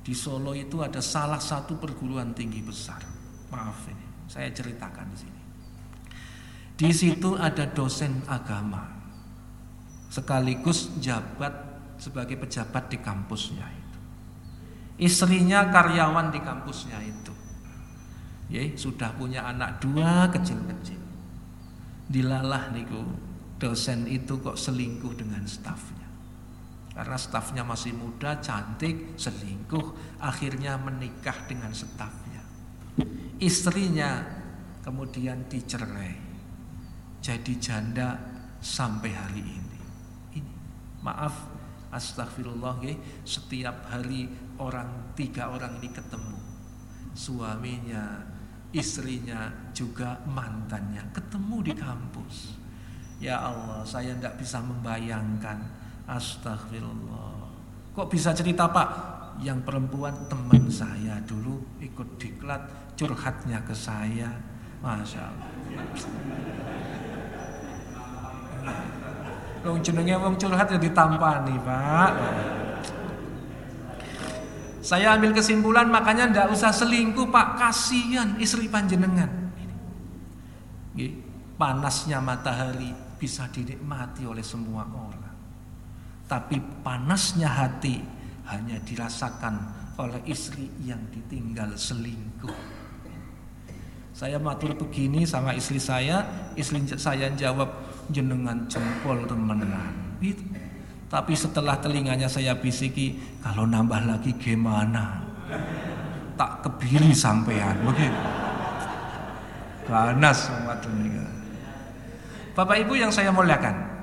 [0.01, 3.05] Di Solo itu ada salah satu perguruan tinggi besar.
[3.53, 5.34] Maaf ini, saya ceritakan di sini.
[6.75, 8.83] Di situ ada dosen agama,
[10.11, 11.55] sekaligus jabat
[11.95, 13.99] sebagai pejabat di kampusnya itu.
[14.99, 17.31] Istrinya karyawan di kampusnya itu.
[18.51, 20.99] Ya, sudah punya anak dua kecil-kecil.
[22.11, 23.01] Dilalah niku
[23.55, 26.05] dosen itu kok selingkuh dengan stafnya.
[26.91, 32.43] Karena stafnya masih muda, cantik, selingkuh, akhirnya menikah dengan stafnya.
[33.39, 34.23] Istrinya
[34.83, 36.24] kemudian dicerai.
[37.25, 38.13] Jadi janda
[38.61, 39.79] sampai hari ini.
[40.37, 40.55] Ini.
[41.01, 41.57] Maaf
[41.89, 42.93] Astagfirullah ya,
[43.25, 44.29] setiap hari
[44.61, 46.37] orang tiga orang ini ketemu.
[47.17, 48.21] Suaminya
[48.69, 51.01] istrinya juga mantannya.
[51.17, 52.61] Ketemu di kampus.
[53.17, 55.65] Ya Allah saya tidak bisa membayangkan.
[56.05, 57.41] Astagfirullah
[57.97, 58.89] kok bisa cerita pak?
[59.41, 64.29] Yang perempuan teman saya dulu ikut diklat curhatnya ke saya.
[64.85, 65.49] Masya Allah
[69.65, 72.11] Wong jenenge wong curhat ya ditampani, Pak.
[74.85, 77.57] Saya ambil kesimpulan makanya ndak usah selingkuh, Pak.
[77.57, 79.49] Kasihan istri panjenengan.
[81.55, 85.35] panasnya matahari bisa dinikmati oleh semua orang.
[86.29, 88.03] Tapi panasnya hati
[88.45, 89.55] hanya dirasakan
[89.97, 92.53] oleh istri yang ditinggal selingkuh.
[94.15, 96.23] Saya matur begini sama istri saya,
[96.55, 97.67] istri saya jawab
[98.09, 99.93] jenengan jempol temenan.
[100.19, 100.41] Gitu.
[101.05, 105.21] Tapi setelah telinganya saya bisiki, kalau nambah lagi gimana?
[106.35, 108.21] Tak kebiri sampean begitu.
[109.85, 110.75] Ganas sama
[112.57, 113.93] Bapak Ibu yang saya muliakan.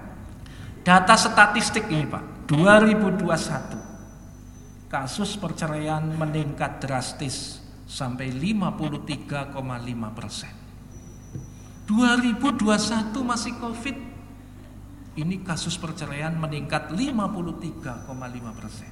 [0.86, 3.82] Data statistik ini Pak, 2021
[4.92, 9.56] kasus perceraian meningkat drastis sampai 53,5
[10.12, 10.61] persen.
[11.92, 13.96] 2021 masih COVID
[15.20, 18.08] ini kasus perceraian meningkat 53,5
[18.56, 18.88] persen.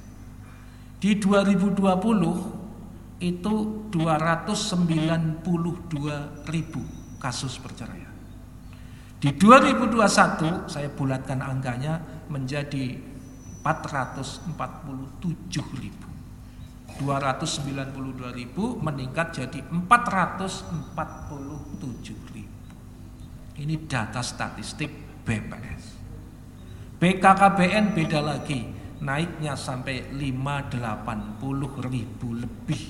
[1.01, 3.55] Di 2020 itu
[3.89, 6.85] 292 ribu
[7.17, 8.13] kasus perceraian.
[9.17, 11.97] Di 2021 saya bulatkan angkanya
[12.29, 13.01] menjadi
[13.65, 14.53] 447
[15.81, 16.05] ribu.
[17.01, 22.30] 292 ribu meningkat jadi 447 ribu.
[23.61, 24.89] Ini data statistik
[25.21, 25.83] BPS.
[26.97, 28.65] BKKBN beda lagi.
[29.01, 32.83] Naiknya sampai 580 ribu lebih.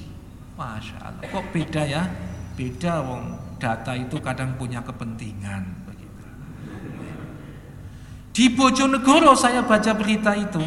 [0.56, 2.08] Masya Allah kok beda ya?
[2.56, 3.36] Beda wong.
[3.60, 5.84] Data itu kadang punya kepentingan.
[8.32, 10.64] Di Bojonegoro saya baca berita itu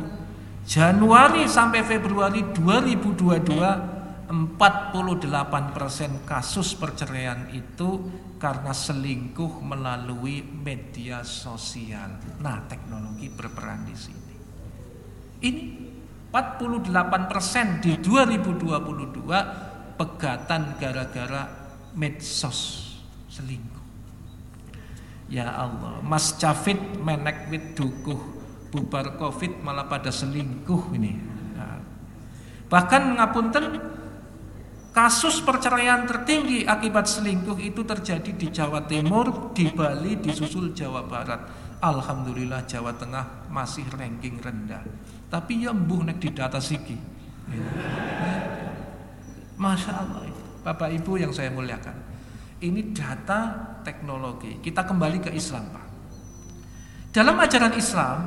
[0.69, 3.94] Januari sampai Februari 2022
[4.29, 8.09] 48% kasus perceraian itu
[8.41, 12.21] karena selingkuh melalui media sosial.
[12.41, 14.35] Nah, teknologi berperan di sini.
[15.45, 15.65] Ini
[16.33, 21.47] 48% di 2022 pegatan gara-gara
[21.95, 22.91] medsos
[23.31, 23.85] selingkuh.
[25.33, 28.21] Ya Allah, Mas Cafid menek wit dukuh
[28.75, 31.15] bubar covid malah pada selingkuh ini.
[31.55, 31.79] Nah,
[32.67, 33.79] bahkan ngapunten
[34.95, 41.43] Kasus perceraian tertinggi akibat selingkuh itu terjadi di Jawa Timur, di Bali, disusul Jawa Barat.
[41.83, 44.87] Alhamdulillah Jawa Tengah masih ranking rendah.
[45.27, 46.95] Tapi ya mbuh nek di data siki.
[49.55, 50.31] Masya Allah
[50.65, 51.93] Bapak Ibu yang saya muliakan
[52.65, 53.53] Ini data
[53.85, 55.87] teknologi Kita kembali ke Islam Pak
[57.15, 58.19] Dalam ajaran Islam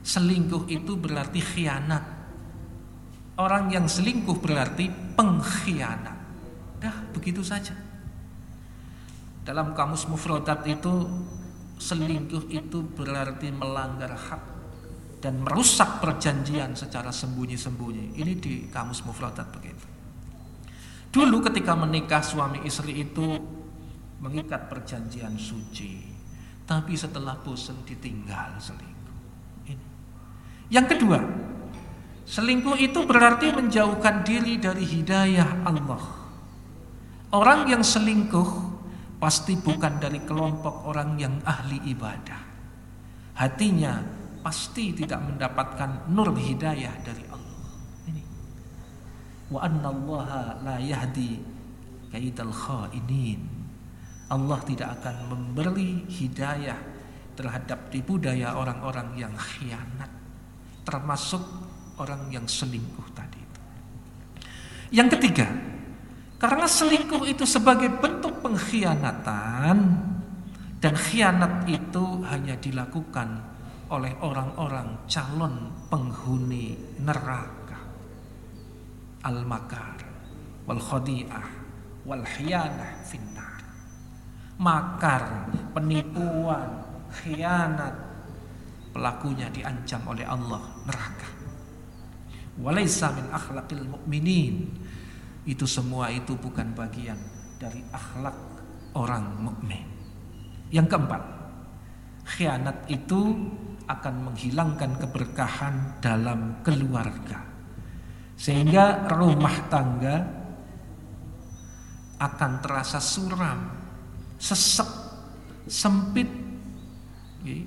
[0.00, 2.17] Selingkuh itu berarti khianat
[3.38, 6.18] Orang yang selingkuh berarti pengkhianat.
[6.82, 7.74] Dah begitu saja.
[9.46, 11.06] Dalam kamus mufradat itu
[11.78, 14.42] selingkuh itu berarti melanggar hak
[15.22, 18.18] dan merusak perjanjian secara sembunyi-sembunyi.
[18.18, 19.86] Ini di kamus mufradat begitu.
[21.14, 23.38] Dulu ketika menikah suami istri itu
[24.18, 26.04] mengikat perjanjian suci.
[26.68, 29.18] Tapi setelah bosan ditinggal selingkuh.
[29.72, 29.86] Ini.
[30.68, 31.18] Yang kedua,
[32.28, 36.04] Selingkuh itu berarti menjauhkan diri dari hidayah Allah.
[37.32, 38.76] Orang yang selingkuh
[39.16, 42.36] pasti bukan dari kelompok orang yang ahli ibadah.
[43.32, 44.04] Hatinya
[44.44, 47.64] pasti tidak mendapatkan nur hidayah dari Allah.
[48.12, 48.22] Ini.
[49.48, 50.28] Wa anna Allah
[50.60, 51.40] la yahdi
[52.12, 53.40] kaidal khainin.
[54.28, 56.76] Allah tidak akan memberi hidayah
[57.32, 60.18] terhadap tipu daya orang-orang yang khianat
[60.88, 61.67] termasuk
[61.98, 63.42] orang yang selingkuh tadi
[64.88, 65.52] Yang ketiga,
[66.40, 69.76] karena selingkuh itu sebagai bentuk pengkhianatan
[70.80, 73.42] dan khianat itu hanya dilakukan
[73.92, 76.72] oleh orang-orang calon penghuni
[77.04, 77.76] neraka.
[79.28, 80.00] Al-makar
[80.64, 81.46] wal khadi'ah
[82.08, 83.60] wal khianah finnar.
[84.56, 86.70] Makar, penipuan,
[87.12, 87.94] khianat
[88.94, 91.37] pelakunya diancam oleh Allah neraka
[92.62, 94.68] walaysa min akhlaqil mu'minin.
[95.48, 97.16] Itu semua itu bukan bagian
[97.56, 98.36] dari akhlak
[98.94, 99.86] orang mukmin.
[100.68, 101.22] Yang keempat,
[102.28, 103.32] khianat itu
[103.88, 107.40] akan menghilangkan keberkahan dalam keluarga.
[108.36, 110.16] Sehingga rumah tangga
[112.20, 113.72] akan terasa suram,
[114.36, 114.90] sesek,
[115.64, 116.28] sempit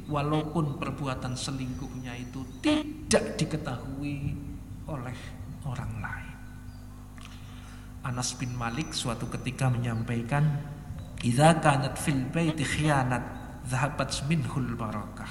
[0.05, 4.50] walaupun perbuatan selingkuhnya itu tidak diketahui
[4.89, 5.17] oleh
[5.67, 6.37] orang lain.
[8.01, 10.41] Anas bin Malik suatu ketika menyampaikan,
[11.21, 13.21] "Idza kanat fil baiti khianat,
[13.69, 15.29] dhahabat minhul barakah."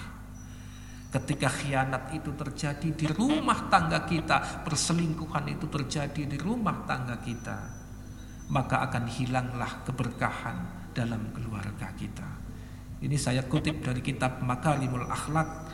[1.10, 7.58] Ketika khianat itu terjadi di rumah tangga kita, perselingkuhan itu terjadi di rumah tangga kita,
[8.54, 12.26] maka akan hilanglah keberkahan dalam keluarga kita.
[13.00, 15.69] Ini saya kutip dari kitab Makalimul Akhlak.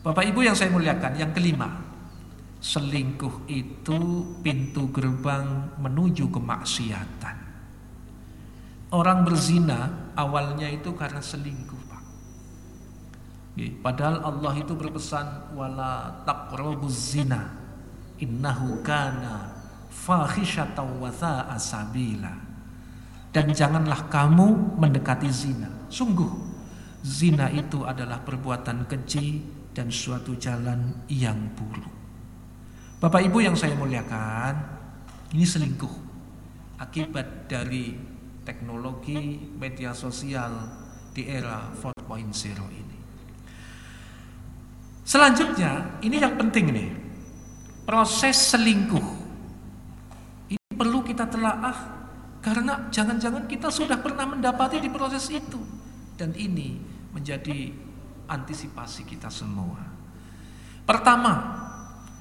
[0.00, 1.68] Bapak Ibu yang saya muliakan, yang kelima,
[2.56, 7.36] selingkuh itu pintu gerbang menuju kemaksiatan.
[8.96, 12.04] Orang berzina awalnya itu karena selingkuh, Pak.
[13.84, 17.52] Padahal Allah itu berpesan wala taqrabuz zina
[18.16, 19.52] innahu kana
[19.92, 21.12] fahisyatan wa
[21.52, 22.40] asabila.
[23.36, 25.68] Dan janganlah kamu mendekati zina.
[25.92, 26.32] Sungguh
[27.04, 31.94] zina itu adalah perbuatan keji dan suatu jalan yang buruk.
[33.00, 34.54] Bapak Ibu yang saya muliakan,
[35.32, 35.94] ini selingkuh
[36.80, 37.96] akibat dari
[38.42, 40.52] teknologi media sosial
[41.12, 42.98] di era 4.0 ini.
[45.04, 46.90] Selanjutnya, ini yang penting nih.
[47.82, 49.08] Proses selingkuh.
[50.54, 51.76] Ini perlu kita telaah
[52.38, 55.58] karena jangan-jangan kita sudah pernah mendapati di proses itu.
[56.14, 56.78] Dan ini
[57.10, 57.89] menjadi
[58.30, 59.82] antisipasi kita semua.
[60.86, 61.34] Pertama,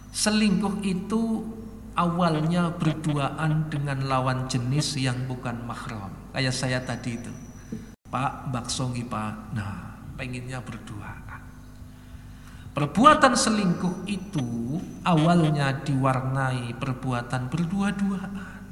[0.10, 1.46] selingkuh itu
[1.94, 6.10] awalnya berduaan dengan lawan jenis yang bukan mahram.
[6.34, 7.34] Kayak saya tadi itu.
[8.10, 9.54] Pak, bakso Pak.
[9.54, 11.30] Nah, pengennya berduaan.
[12.70, 18.64] Perbuatan selingkuh itu awalnya diwarnai perbuatan berdua-duaan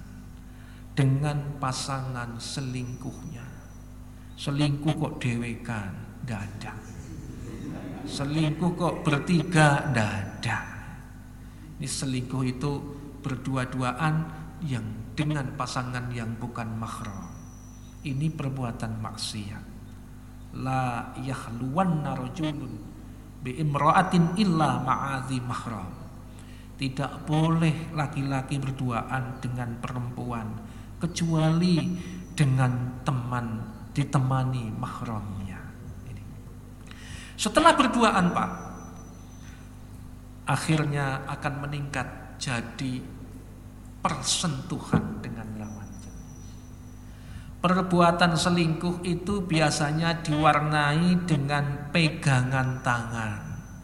[0.96, 3.44] dengan pasangan selingkuhnya.
[4.40, 5.92] Selingkuh kok dewekan,
[6.24, 6.87] dada.
[8.08, 10.58] Selingkuh kok bertiga, dada.
[11.76, 12.72] Ini selingkuh itu
[13.20, 14.16] berdua-duaan
[14.64, 17.28] yang dengan pasangan yang bukan mahram.
[18.08, 19.66] Ini perbuatan maksiat.
[20.56, 22.74] La yahluwanna rajulun
[23.44, 25.92] bi imra'atin illa ma'adhi mahram.
[26.80, 30.48] Tidak boleh laki-laki berduaan dengan perempuan
[30.98, 31.76] kecuali
[32.38, 33.48] dengan teman
[33.92, 35.37] ditemani mahramnya.
[37.38, 38.50] Setelah berduaan Pak,
[40.50, 43.00] akhirnya akan meningkat jadi
[44.02, 46.50] persentuhan dengan lawan jenis.
[47.62, 53.34] Perbuatan selingkuh itu biasanya diwarnai dengan pegangan tangan,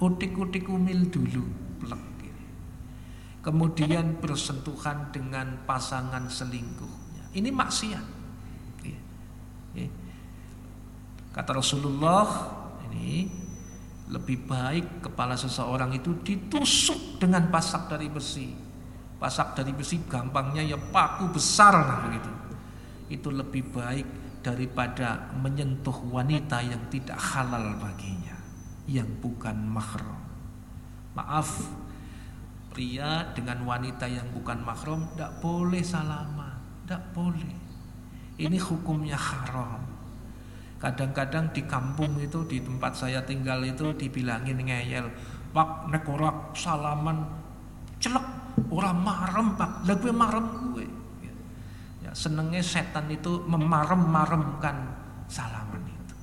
[0.01, 1.64] utik-utik umil dulu
[3.43, 6.95] kemudian bersentuhan dengan pasangan selingkuh.
[7.36, 8.06] Ini maksiat.
[8.88, 8.99] Iya.
[9.76, 9.91] Iya.
[11.36, 12.26] Kata Rasulullah
[12.89, 13.28] ini
[14.12, 18.51] lebih baik kepala seseorang itu ditusuk dengan pasak dari besi.
[19.16, 22.32] Pasak dari besi gampangnya ya paku besar lah begitu.
[23.08, 24.08] Itu lebih baik
[24.43, 28.36] daripada menyentuh wanita yang tidak halal baginya,
[28.91, 30.20] yang bukan mahram.
[31.16, 31.64] Maaf,
[32.76, 36.60] pria dengan wanita yang bukan mahram tidak boleh salaman.
[36.84, 37.56] Tidak boleh.
[38.36, 39.93] Ini hukumnya haram.
[40.84, 45.08] Kadang-kadang di kampung itu di tempat saya tinggal itu dibilangin ngeyel.
[45.56, 47.24] Pak nek ora salaman
[48.04, 48.26] celek
[48.68, 49.88] orang marem pak.
[49.88, 50.88] Lah gue marem gue.
[52.04, 54.76] Ya, senengnya setan itu memarem-maremkan
[55.32, 56.16] salaman itu.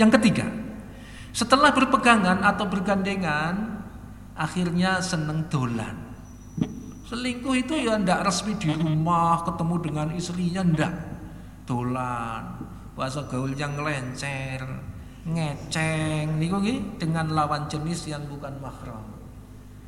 [0.00, 0.48] Yang ketiga,
[1.36, 3.84] setelah berpegangan atau bergandengan,
[4.32, 6.00] akhirnya seneng dolan.
[7.04, 10.94] Selingkuh itu ya ndak resmi di rumah ketemu dengan istrinya ndak.
[11.68, 12.44] Dolan,
[12.94, 14.62] bahasa gaulnya ngelencer,
[15.26, 19.14] ngeceng niku nggih dengan lawan jenis yang bukan mahram.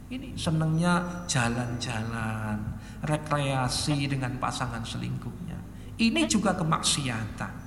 [0.07, 2.59] Ini senengnya jalan-jalan,
[3.03, 5.59] rekreasi dengan pasangan selingkuhnya.
[5.99, 7.67] Ini juga kemaksiatan.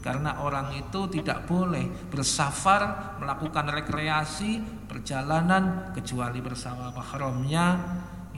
[0.00, 7.66] Karena orang itu tidak boleh bersafar, melakukan rekreasi, perjalanan kecuali bersama mahramnya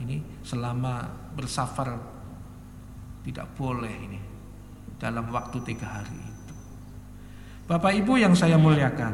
[0.01, 1.05] ini selama
[1.37, 1.93] bersafar
[3.21, 4.19] tidak boleh ini
[4.97, 6.28] dalam waktu tiga hari.
[7.69, 9.13] Bapak Ibu yang saya muliakan.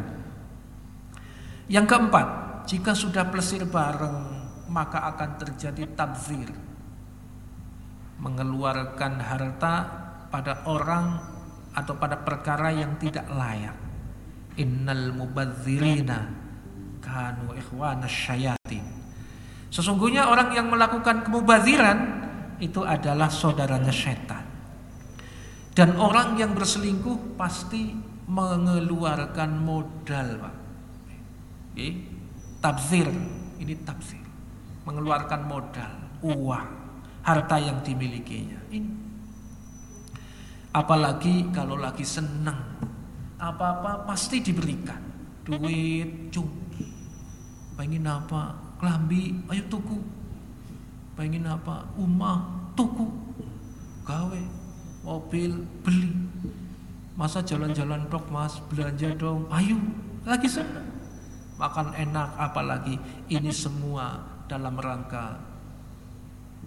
[1.68, 2.28] Yang keempat,
[2.72, 4.32] jika sudah plesir bareng
[4.72, 6.48] maka akan terjadi tabzir.
[8.16, 9.76] Mengeluarkan harta
[10.32, 11.20] pada orang
[11.76, 13.76] atau pada perkara yang tidak layak.
[14.56, 16.32] Innal mubadzirina
[17.04, 18.88] kanu ikhwana syayatin.
[19.68, 22.24] Sesungguhnya orang yang melakukan kemubaziran
[22.64, 24.48] itu adalah saudaranya setan.
[25.76, 30.56] Dan orang yang berselingkuh pasti mengeluarkan modal, Pak.
[31.74, 31.88] Oke?
[32.62, 33.08] Tabzir,
[33.62, 34.22] ini tabzir.
[34.86, 36.70] Mengeluarkan modal, uang,
[37.26, 38.58] harta yang dimilikinya.
[38.70, 38.94] Ini.
[40.76, 42.76] Apalagi kalau lagi senang,
[43.40, 45.02] apa-apa pasti diberikan.
[45.46, 46.50] Duit, cung.
[47.78, 48.56] Pengen apa?
[48.82, 50.00] Kelambi, ayo tuku.
[51.16, 51.86] Pengen apa?
[51.96, 53.08] Umah, tuku,
[54.04, 54.42] gawe,
[55.06, 56.12] mobil, beli.
[57.16, 59.80] Masa jalan-jalan dok mas, belanja dong, ayo,
[60.28, 60.84] lagi senang.
[61.56, 63.00] Makan enak, apalagi
[63.32, 64.20] ini semua
[64.52, 65.40] dalam rangka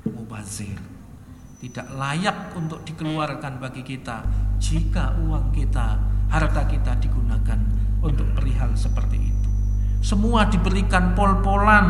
[0.09, 0.81] mubazir.
[1.61, 4.25] Tidak layak untuk dikeluarkan bagi kita
[4.57, 6.01] jika uang kita,
[6.33, 7.61] harta kita digunakan
[8.01, 9.51] untuk perihal seperti itu.
[10.01, 11.87] Semua diberikan pol-polan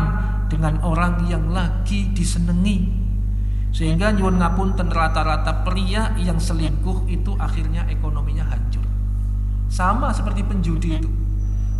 [0.51, 2.98] dengan orang yang lagi disenangi
[3.69, 8.85] sehingga nyuwun ngapunten rata-rata pria yang selingkuh itu akhirnya ekonominya hancur.
[9.69, 11.09] Sama seperti penjudi itu.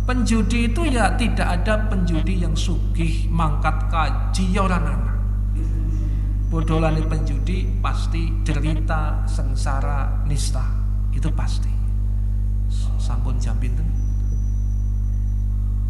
[0.06, 5.18] Penjudi itu ya tidak ada penjudi yang sugih mangkat kaji ya orang anak.
[6.50, 10.66] Bodolane penjudi pasti derita, sengsara, nista.
[11.14, 11.70] Itu pasti.
[12.98, 13.86] Sampun jam pinten?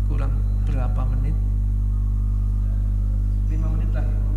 [0.09, 0.33] Kurang
[0.69, 1.37] berapa menit?
[3.49, 4.30] 5 menit lagi.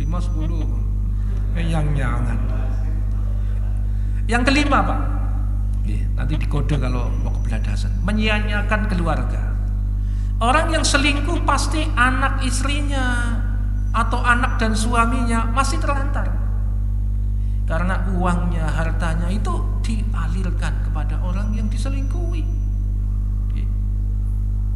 [0.00, 1.60] 5 10.
[1.60, 2.38] Yang jangan.
[4.24, 5.00] Yang kelima, Pak.
[6.14, 7.90] nanti dikode kalau mau kebeladasan.
[8.04, 9.56] Menyia-nyiakan keluarga.
[10.40, 13.36] Orang yang selingkuh pasti anak istrinya
[13.92, 16.28] atau anak dan suaminya masih terlantar.
[17.68, 19.52] Karena uangnya, hartanya itu
[19.84, 22.44] dialirkan kepada orang yang diselingkuhi.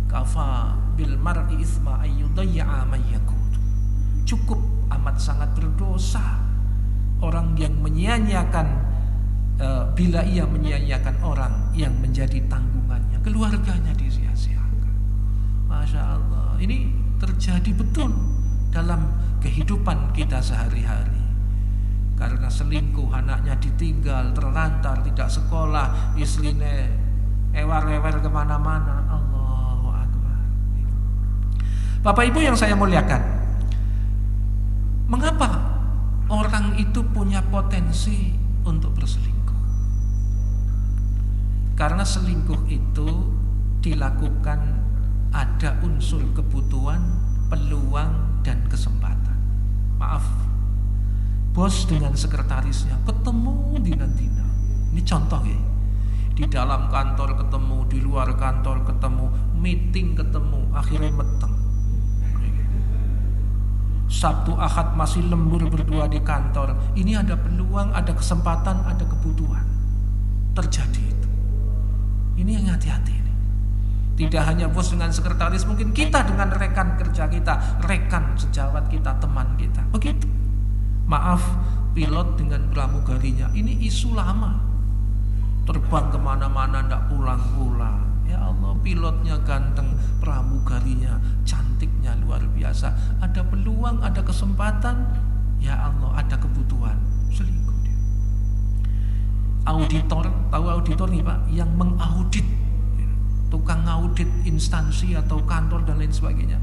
[0.09, 2.05] Kafa bil mar'i isma
[4.25, 6.41] Cukup amat sangat berdosa
[7.25, 8.67] orang yang menyia-nyiakan
[9.61, 14.95] uh, bila ia menyia-nyiakan orang yang menjadi tanggungannya, keluarganya disia-siakan.
[15.71, 18.13] Masya Allah, ini terjadi betul
[18.75, 19.09] dalam
[19.41, 21.23] kehidupan kita sehari-hari.
[22.15, 26.87] Karena selingkuh, anaknya ditinggal, terlantar, tidak sekolah, istrinya
[27.51, 29.03] ewer-ewer ke mana-mana.
[29.11, 30.39] Allahu Akbar.
[32.07, 33.34] Bapak Ibu yang saya muliakan,
[35.05, 35.61] Mengapa
[36.33, 38.33] orang itu punya potensi
[38.65, 39.61] untuk berselingkuh?
[41.77, 43.09] Karena selingkuh itu
[43.85, 44.61] dilakukan
[45.29, 47.05] ada unsur kebutuhan,
[47.53, 49.37] peluang, dan kesempatan.
[50.01, 50.25] Maaf,
[51.53, 54.09] bos dengan sekretarisnya ketemu di dina
[54.89, 55.61] Ini contoh ya.
[56.33, 61.64] Di dalam kantor ketemu, di luar kantor ketemu, meeting ketemu, akhirnya meteng
[64.07, 66.77] Sabtu Ahad masih lembur berdua di kantor.
[66.95, 69.65] Ini ada peluang, ada kesempatan, ada kebutuhan.
[70.55, 71.29] Terjadi itu.
[72.39, 73.33] Ini yang hati-hati ini.
[74.15, 79.59] Tidak hanya bos dengan sekretaris, mungkin kita dengan rekan kerja kita, rekan sejawat kita, teman
[79.59, 79.83] kita.
[79.91, 80.31] Begitu.
[81.11, 81.43] Maaf,
[81.93, 83.51] pilot dengan pramugarinya.
[83.51, 84.63] Ini isu lama.
[85.67, 92.91] Terbang ke mana-mana, tidak pulang-pulang Ya Allah pilotnya ganteng Pramugarinya cantiknya luar biasa.
[93.23, 95.07] Ada peluang, ada kesempatan.
[95.63, 96.99] Ya Allah ada kebutuhan.
[97.31, 97.95] Selingkuh dia.
[99.71, 101.39] Auditor, tahu auditor nih Pak?
[101.55, 102.47] Yang mengaudit.
[103.55, 106.59] Tukang audit instansi atau kantor dan lain sebagainya.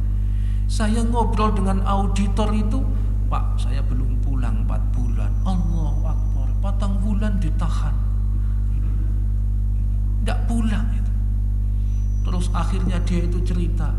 [0.68, 2.84] Saya ngobrol dengan auditor itu
[3.32, 5.32] Pak saya belum pulang 4 bulan.
[5.48, 7.96] Allah Akbar Patang bulan ditahan.
[10.20, 11.01] Tidak pulang itu
[12.32, 13.92] Terus akhirnya dia itu cerita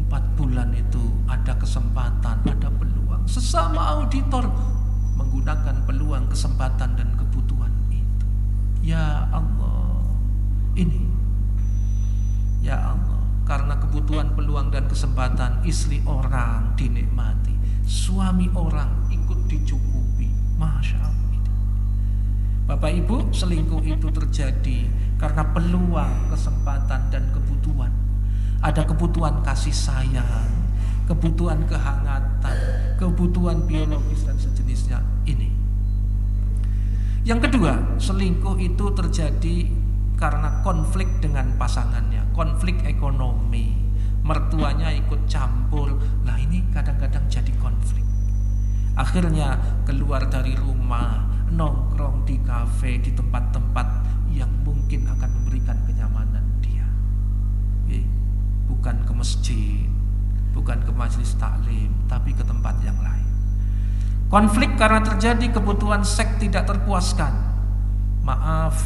[0.00, 3.28] Empat bulan itu ada kesempatan, ada peluang.
[3.28, 4.48] Sesama auditor
[5.20, 8.26] menggunakan peluang, kesempatan dan kebutuhan itu.
[8.80, 10.00] Ya Allah
[10.72, 11.04] Ini.
[12.64, 17.52] Ya Allah Karena kebutuhan, peluang dan kesempatan Istri orang dinikmati
[17.84, 20.32] Suami orang ikut dicukupi.
[20.56, 21.20] Masya Allah.
[22.72, 24.88] Bapak Ibu selingkuh itu terjadi
[25.20, 27.92] karena peluang, kesempatan dan kebutuhan.
[28.64, 30.48] Ada kebutuhan kasih sayang,
[31.04, 32.56] kebutuhan kehangatan,
[32.96, 35.52] kebutuhan biologis dan sejenisnya ini.
[37.28, 39.68] Yang kedua, selingkuh itu terjadi
[40.16, 43.76] karena konflik dengan pasangannya, konflik ekonomi.
[44.24, 46.00] Mertuanya ikut campur.
[46.24, 48.04] Nah, ini kadang-kadang jadi konflik.
[48.96, 53.88] Akhirnya keluar dari rumah, nongkrong di kafe, di tempat-tempat
[54.30, 54.59] yang
[54.90, 56.82] mungkin akan memberikan kenyamanan dia.
[58.66, 59.86] Bukan ke masjid,
[60.50, 63.22] bukan ke majelis taklim, tapi ke tempat yang lain.
[64.26, 67.30] Konflik karena terjadi kebutuhan seks tidak terpuaskan.
[68.26, 68.82] Maaf,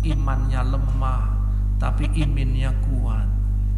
[0.00, 1.28] imannya lemah,
[1.76, 3.28] tapi iminnya kuat.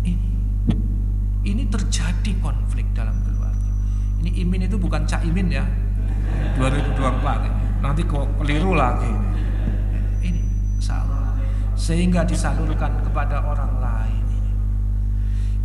[0.07, 3.75] Ini, terjadi konflik dalam keluarga.
[4.23, 5.67] Ini imin itu bukan cak imin ya,
[6.63, 9.34] 2024 nanti kok keliru lagi
[11.75, 14.25] sehingga disalurkan kepada orang lain.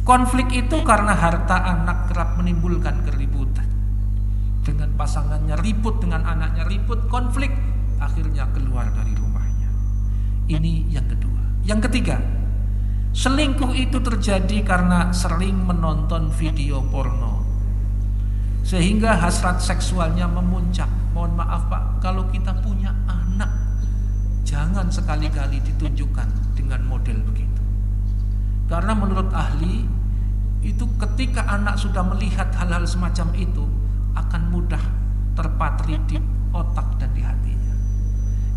[0.06, 3.70] Konflik itu karena harta anak kerap menimbulkan keributan.
[4.70, 7.50] dengan pasangannya, ribut dengan anaknya, ribut, konflik,
[7.98, 9.70] akhirnya keluar dari rumahnya.
[10.46, 11.42] Ini yang kedua.
[11.66, 12.22] Yang ketiga,
[13.14, 17.42] selingkuh itu terjadi karena sering menonton video porno.
[18.62, 20.90] Sehingga hasrat seksualnya memuncak.
[21.18, 23.29] Mohon maaf Pak, kalau kita punya anak,
[24.50, 27.62] jangan sekali-kali ditunjukkan dengan model begitu.
[28.66, 29.86] Karena menurut ahli,
[30.66, 33.70] itu ketika anak sudah melihat hal-hal semacam itu
[34.18, 34.82] akan mudah
[35.38, 36.18] terpatri di
[36.50, 37.74] otak dan di hatinya.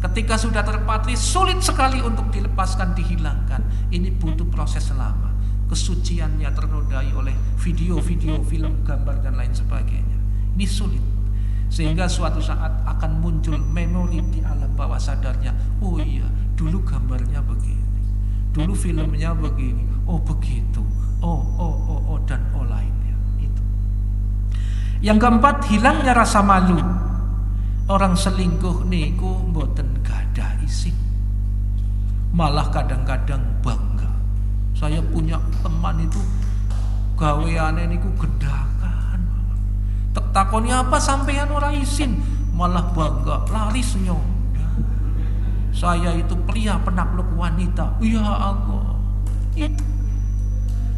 [0.09, 3.93] Ketika sudah terpatri sulit sekali untuk dilepaskan, dihilangkan.
[3.93, 5.30] Ini butuh proses lama.
[5.68, 10.18] Kesuciannya ternodai oleh video-video, film, gambar dan lain sebagainya.
[10.57, 11.05] Ini sulit.
[11.73, 15.57] Sehingga suatu saat akan muncul memori di alam bawah sadarnya.
[15.81, 18.05] Oh iya, dulu gambarnya begini.
[18.53, 19.89] Dulu filmnya begini.
[20.05, 20.85] Oh begitu
[21.23, 23.16] oh, oh, oh, oh dan oh lainnya.
[23.39, 23.62] Itu.
[25.01, 26.77] Yang keempat, hilangnya rasa malu.
[27.91, 30.95] Orang selingkuh niku mboten gada isin.
[32.35, 34.11] Malah kadang-kadang bangga.
[34.75, 36.20] Saya punya teman itu
[37.14, 38.72] gaweane niku gedakan.
[40.13, 42.21] Tak takoni apa sampean ora isin,
[42.53, 44.21] malah bangga, laris nyong.
[45.73, 47.97] Saya itu pria penakluk wanita.
[48.05, 48.93] Ya Allah.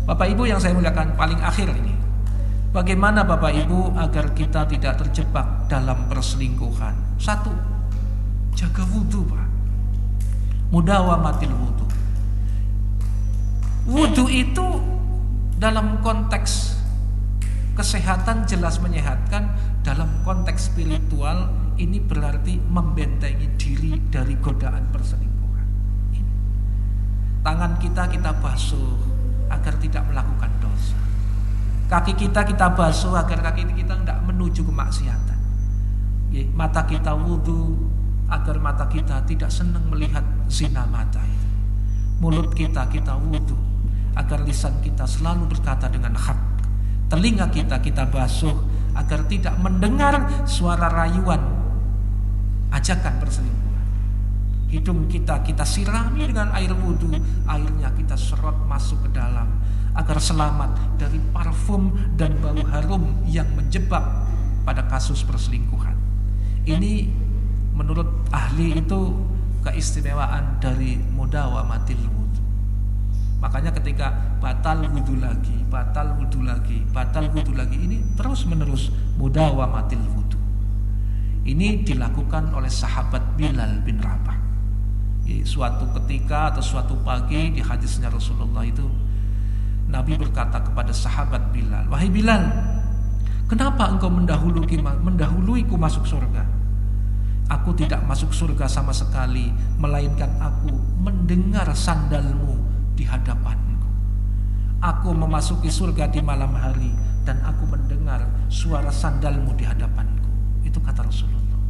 [0.05, 1.95] Bapak Ibu yang saya muliakan paling akhir ini.
[2.75, 7.23] Bagaimana Bapak Ibu agar kita tidak terjebak dalam perselingkuhan?
[7.23, 7.55] Satu,
[8.59, 9.47] jaga wudhu Pak.
[10.75, 11.87] Mudawamatil wudhu.
[13.87, 14.67] Wudhu itu
[15.55, 16.75] dalam konteks
[17.75, 19.51] kesehatan jelas menyehatkan,
[19.85, 25.69] dalam konteks spiritual ini berarti membentengi diri dari godaan perselingkuhan.
[27.45, 29.15] Tangan kita kita basuh,
[29.53, 30.99] agar tidak melakukan dosa.
[31.91, 35.39] Kaki kita kita basuh agar kaki kita tidak menuju kemaksiatan.
[36.57, 37.77] Mata kita wudhu
[38.27, 41.49] agar mata kita tidak senang melihat zina mata itu.
[42.19, 43.55] Mulut kita kita wudhu
[44.17, 46.54] agar lisan kita selalu berkata dengan hak.
[47.09, 48.57] Telinga kita kita basuh
[48.97, 51.41] agar tidak mendengar suara rayuan.
[52.73, 53.87] Ajakan perselingkuhan.
[54.73, 57.15] Hidung kita kita sirami dengan air wudhu
[57.47, 59.47] airnya kita serot masuk ke dalam
[59.95, 64.03] agar selamat dari parfum dan bau harum yang menjebak
[64.67, 65.95] pada kasus perselingkuhan.
[66.67, 67.07] Ini
[67.79, 69.15] menurut ahli itu
[69.63, 72.24] keistimewaan dari mudawamatil wudhu
[73.45, 74.09] makanya ketika
[74.41, 78.89] batal wudhu lagi batal wudhu lagi batal wudhu lagi ini terus menerus
[79.21, 80.41] mudawamatil wudhu
[81.45, 84.45] ini dilakukan oleh sahabat Bilal bin Rabah
[85.45, 88.85] suatu ketika atau suatu pagi di hadisnya Rasulullah itu
[89.89, 92.51] Nabi berkata kepada sahabat Bilal, "Wahai Bilal,
[93.47, 96.43] kenapa engkau mendahului mendahuluiku masuk surga?
[97.53, 100.73] Aku tidak masuk surga sama sekali, melainkan aku
[101.05, 102.64] mendengar sandalmu
[102.95, 103.91] di hadapanku.
[104.81, 106.93] Aku memasuki surga di malam hari
[107.27, 110.31] dan aku mendengar suara sandalmu di hadapanku."
[110.67, 111.61] Itu kata Rasulullah.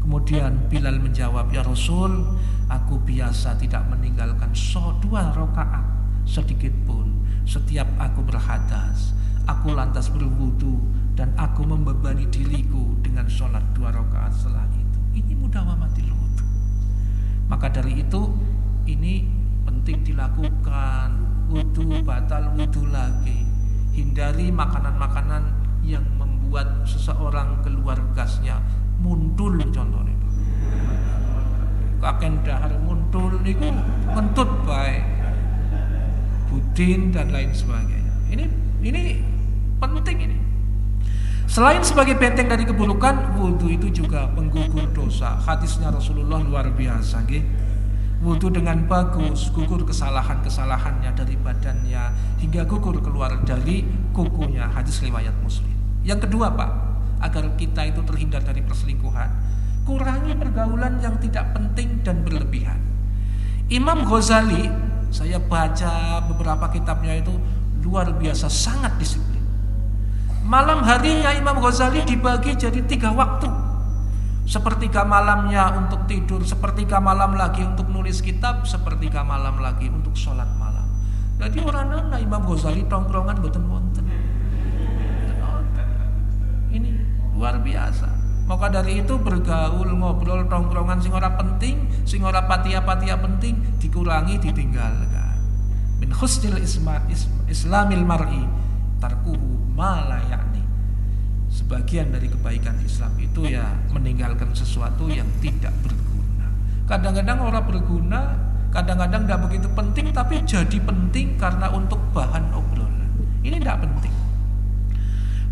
[0.00, 5.86] Kemudian Bilal menjawab, "Ya Rasul, aku biasa tidak meninggalkan so dua rakaat
[6.26, 9.14] sedikit pun setiap aku berhadas.
[9.46, 10.82] Aku lantas berwudu
[11.14, 15.00] dan aku membebani diriku dengan sholat dua rakaat setelah itu.
[15.22, 16.44] Ini mudah mati wudu.
[17.46, 18.26] Maka dari itu
[18.90, 19.22] ini
[19.66, 23.44] penting dilakukan wudu batal wudu lagi.
[23.92, 25.42] Hindari makanan-makanan
[25.82, 28.62] yang membuat seseorang keluar gasnya
[29.00, 30.16] muntul contohnya
[32.00, 33.72] kakek dahar muntul niku
[34.12, 35.02] kentut baik
[36.46, 38.44] budin dan lain sebagainya ini
[38.84, 39.02] ini
[39.80, 40.38] penting ini
[41.46, 45.38] Selain sebagai benteng dari keburukan, wudhu itu juga penggugur dosa.
[45.38, 47.46] Hadisnya Rasulullah luar biasa, gitu.
[48.16, 52.04] Wudhu dengan bagus, gugur kesalahan-kesalahannya dari badannya
[52.40, 53.84] hingga gugur keluar dari
[54.16, 54.72] kukunya.
[54.72, 55.72] Hadis riwayat Muslim.
[56.00, 56.70] Yang kedua, Pak,
[57.20, 59.28] agar kita itu terhindar dari perselingkuhan.
[59.84, 62.80] Kurangi pergaulan yang tidak penting dan berlebihan.
[63.68, 64.64] Imam Ghazali,
[65.12, 67.34] saya baca beberapa kitabnya itu
[67.84, 69.44] luar biasa sangat disiplin.
[70.46, 73.65] Malam harinya Imam Ghazali dibagi jadi tiga waktu.
[74.46, 80.46] Sepertiga malamnya untuk tidur, sepertiga malam lagi untuk nulis kitab, sepertiga malam lagi untuk sholat
[80.54, 80.86] malam.
[81.42, 84.06] Jadi orang nana Imam Ghazali tongkrongan boten wonten.
[86.70, 86.90] Ini
[87.34, 88.16] luar biasa
[88.46, 95.34] maka dari itu bergaul ngobrol tongkrongan sing ora penting sing ora patia-patia penting dikurangi ditinggalkan
[95.98, 97.02] min husnil isma,
[97.50, 98.46] islamil mar'i
[99.02, 100.06] tarkuhu ma
[101.56, 106.52] sebagian dari kebaikan Islam itu ya meninggalkan sesuatu yang tidak berguna.
[106.84, 108.20] Kadang-kadang orang berguna,
[108.68, 113.08] kadang-kadang tidak begitu penting, tapi jadi penting karena untuk bahan obrolan.
[113.40, 114.12] Ini tidak penting.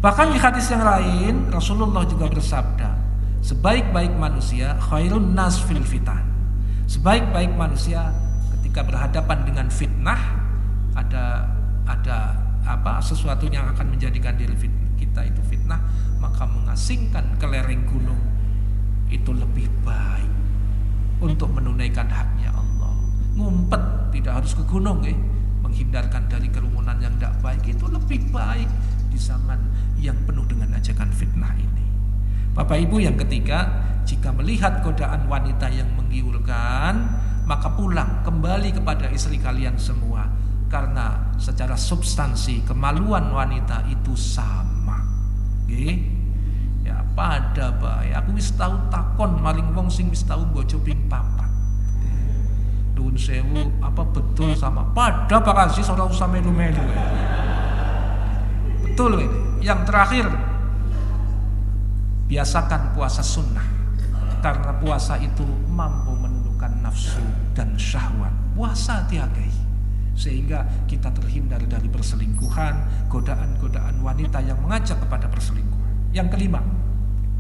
[0.05, 2.93] Bahkan di hadis yang lain, Rasulullah juga bersabda,
[3.41, 6.21] sebaik-baik manusia khairun nas fil fitan.
[6.85, 8.13] Sebaik-baik manusia
[8.61, 10.21] ketika berhadapan dengan fitnah
[10.93, 11.49] ada
[11.89, 12.37] ada
[12.69, 14.53] apa sesuatu yang akan menjadikan diri
[14.97, 15.81] kita itu fitnah
[16.19, 18.23] maka mengasingkan ke lereng gunung
[19.13, 20.33] itu lebih baik
[21.23, 22.97] untuk menunaikan haknya Allah.
[23.39, 25.17] Ngumpet tidak harus ke gunung eh.
[25.63, 28.69] Menghindarkan dari kerumunan yang tidak baik itu lebih baik
[29.09, 29.59] di zaman
[30.01, 31.85] yang penuh dengan ajakan fitnah ini.
[32.53, 39.41] Bapak Ibu yang ketiga jika melihat godaan wanita yang menggiurkan maka pulang kembali kepada istri
[39.41, 40.29] kalian semua.
[40.69, 44.74] Karena secara substansi kemaluan wanita itu sama
[45.75, 45.99] Oke?
[46.87, 51.51] Ya pada bae aku wis tau takon maling wong sing wis tau bojo ping papat.
[52.95, 56.79] Dun sewu apa betul sama pada Pak Aziz ora usah melu-melu.
[58.87, 59.67] Betul ini.
[59.67, 60.27] Yang terakhir
[62.31, 63.67] biasakan puasa sunnah
[64.45, 67.25] karena puasa itu mampu menundukkan nafsu
[67.59, 68.31] dan syahwat.
[68.55, 69.64] Puasa tiagai
[70.15, 76.15] sehingga kita terhindar dari perselingkuhan, godaan-godaan wanita yang mengajak kepada perselingkuhan.
[76.15, 76.63] Yang kelima,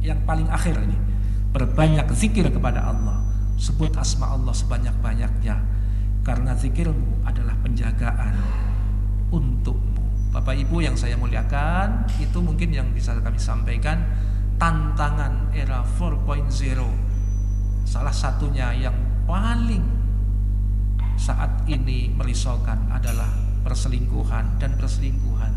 [0.03, 0.99] yang paling akhir ini,
[1.55, 3.23] berbanyak zikir kepada Allah.
[3.55, 5.57] Sebut asma Allah sebanyak-banyaknya
[6.27, 8.35] karena zikirmu adalah penjagaan
[9.31, 10.03] untukmu.
[10.35, 14.03] Bapak Ibu yang saya muliakan, itu mungkin yang bisa kami sampaikan
[14.59, 16.51] tantangan era 4.0.
[17.87, 18.97] Salah satunya yang
[19.31, 20.04] paling
[21.15, 23.31] saat ini merisaukan adalah
[23.65, 25.53] perselingkuhan dan perselingkuhan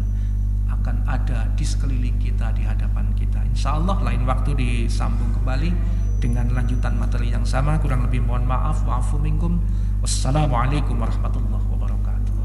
[0.71, 3.43] akan ada di sekeliling kita di hadapan kita.
[3.51, 5.69] Insya Allah lain waktu disambung kembali
[6.23, 7.75] dengan lanjutan materi yang sama.
[7.83, 8.87] Kurang lebih mohon maaf.
[8.87, 9.59] Wa'afu minkum.
[9.99, 12.35] Wassalamualaikum warahmatullahi wabarakatuh.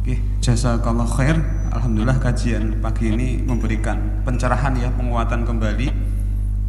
[0.00, 1.36] Oke, jazakallah khair.
[1.70, 6.09] Alhamdulillah kajian pagi ini memberikan pencerahan ya, penguatan kembali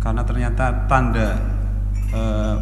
[0.02, 1.38] karena ternyata tanda
[2.10, 2.56] eh,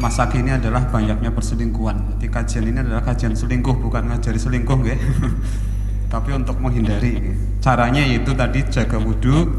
[0.00, 2.16] masa kini adalah banyaknya perselingkuhan.
[2.16, 4.96] Jadi kajian ini adalah kajian selingkuh bukan ngajari selingkuh ya.
[6.12, 7.36] Tapi untuk menghindari.
[7.60, 9.52] Caranya yaitu tadi jaga wudhu,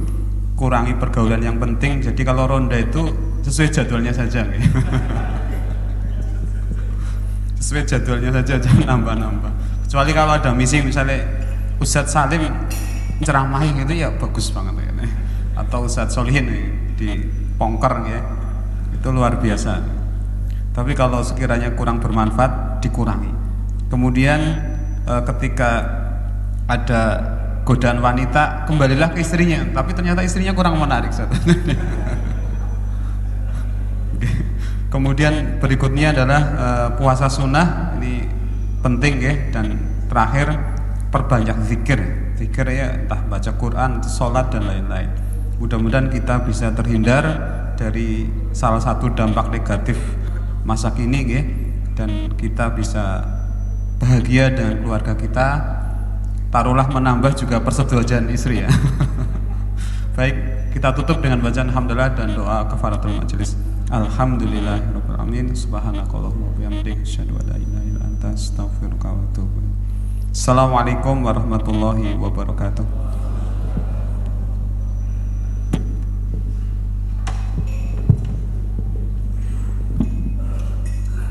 [0.58, 2.02] kurangi pergaulan yang penting.
[2.02, 3.14] Jadi kalau ronda itu
[3.46, 4.60] sesuai jadwalnya saja ya.
[7.64, 9.54] sesuai jadwalnya saja jangan nambah-nambah.
[9.88, 11.22] Kecuali kalau ada misi misalnya
[11.78, 12.42] Ustadz Salim
[13.24, 14.83] ceramahin itu ya bagus banget
[15.54, 16.50] atau Ustadz Solihin
[16.98, 17.10] di
[17.58, 18.20] Pongker ya.
[18.94, 19.82] Itu luar biasa.
[20.74, 23.30] Tapi kalau sekiranya kurang bermanfaat dikurangi.
[23.94, 24.42] Kemudian
[25.06, 25.86] e, ketika
[26.66, 27.02] ada
[27.62, 29.62] godaan wanita kembalilah ke istrinya.
[29.70, 31.14] Tapi ternyata istrinya kurang menarik
[34.94, 37.94] kemudian berikutnya adalah e, puasa sunnah.
[38.02, 38.26] Ini
[38.82, 39.34] penting ya.
[39.54, 39.78] Dan
[40.10, 40.58] terakhir
[41.14, 42.02] perbanyak zikir.
[42.34, 47.24] Zikir ya entah baca Quran sholat dan lain-lain Mudah-mudahan kita bisa terhindar
[47.78, 49.98] dari salah satu dampak negatif
[50.64, 51.42] masa kini ya,
[51.94, 53.22] dan kita bisa
[54.00, 55.48] bahagia dengan keluarga kita.
[56.54, 58.70] Taruhlah menambah juga persetujuan istri ya.
[60.18, 63.58] Baik, kita tutup dengan bacaan alhamdulillah dan doa kafaratul majelis.
[63.90, 65.50] Alhamdulillahirabbil alamin.
[65.58, 69.64] Subhanakallahumma wa bihamdika asyhadu an la ilaha illa anta astaghfiruka wa atubu
[70.34, 73.13] Assalamualaikum warahmatullahi wabarakatuh.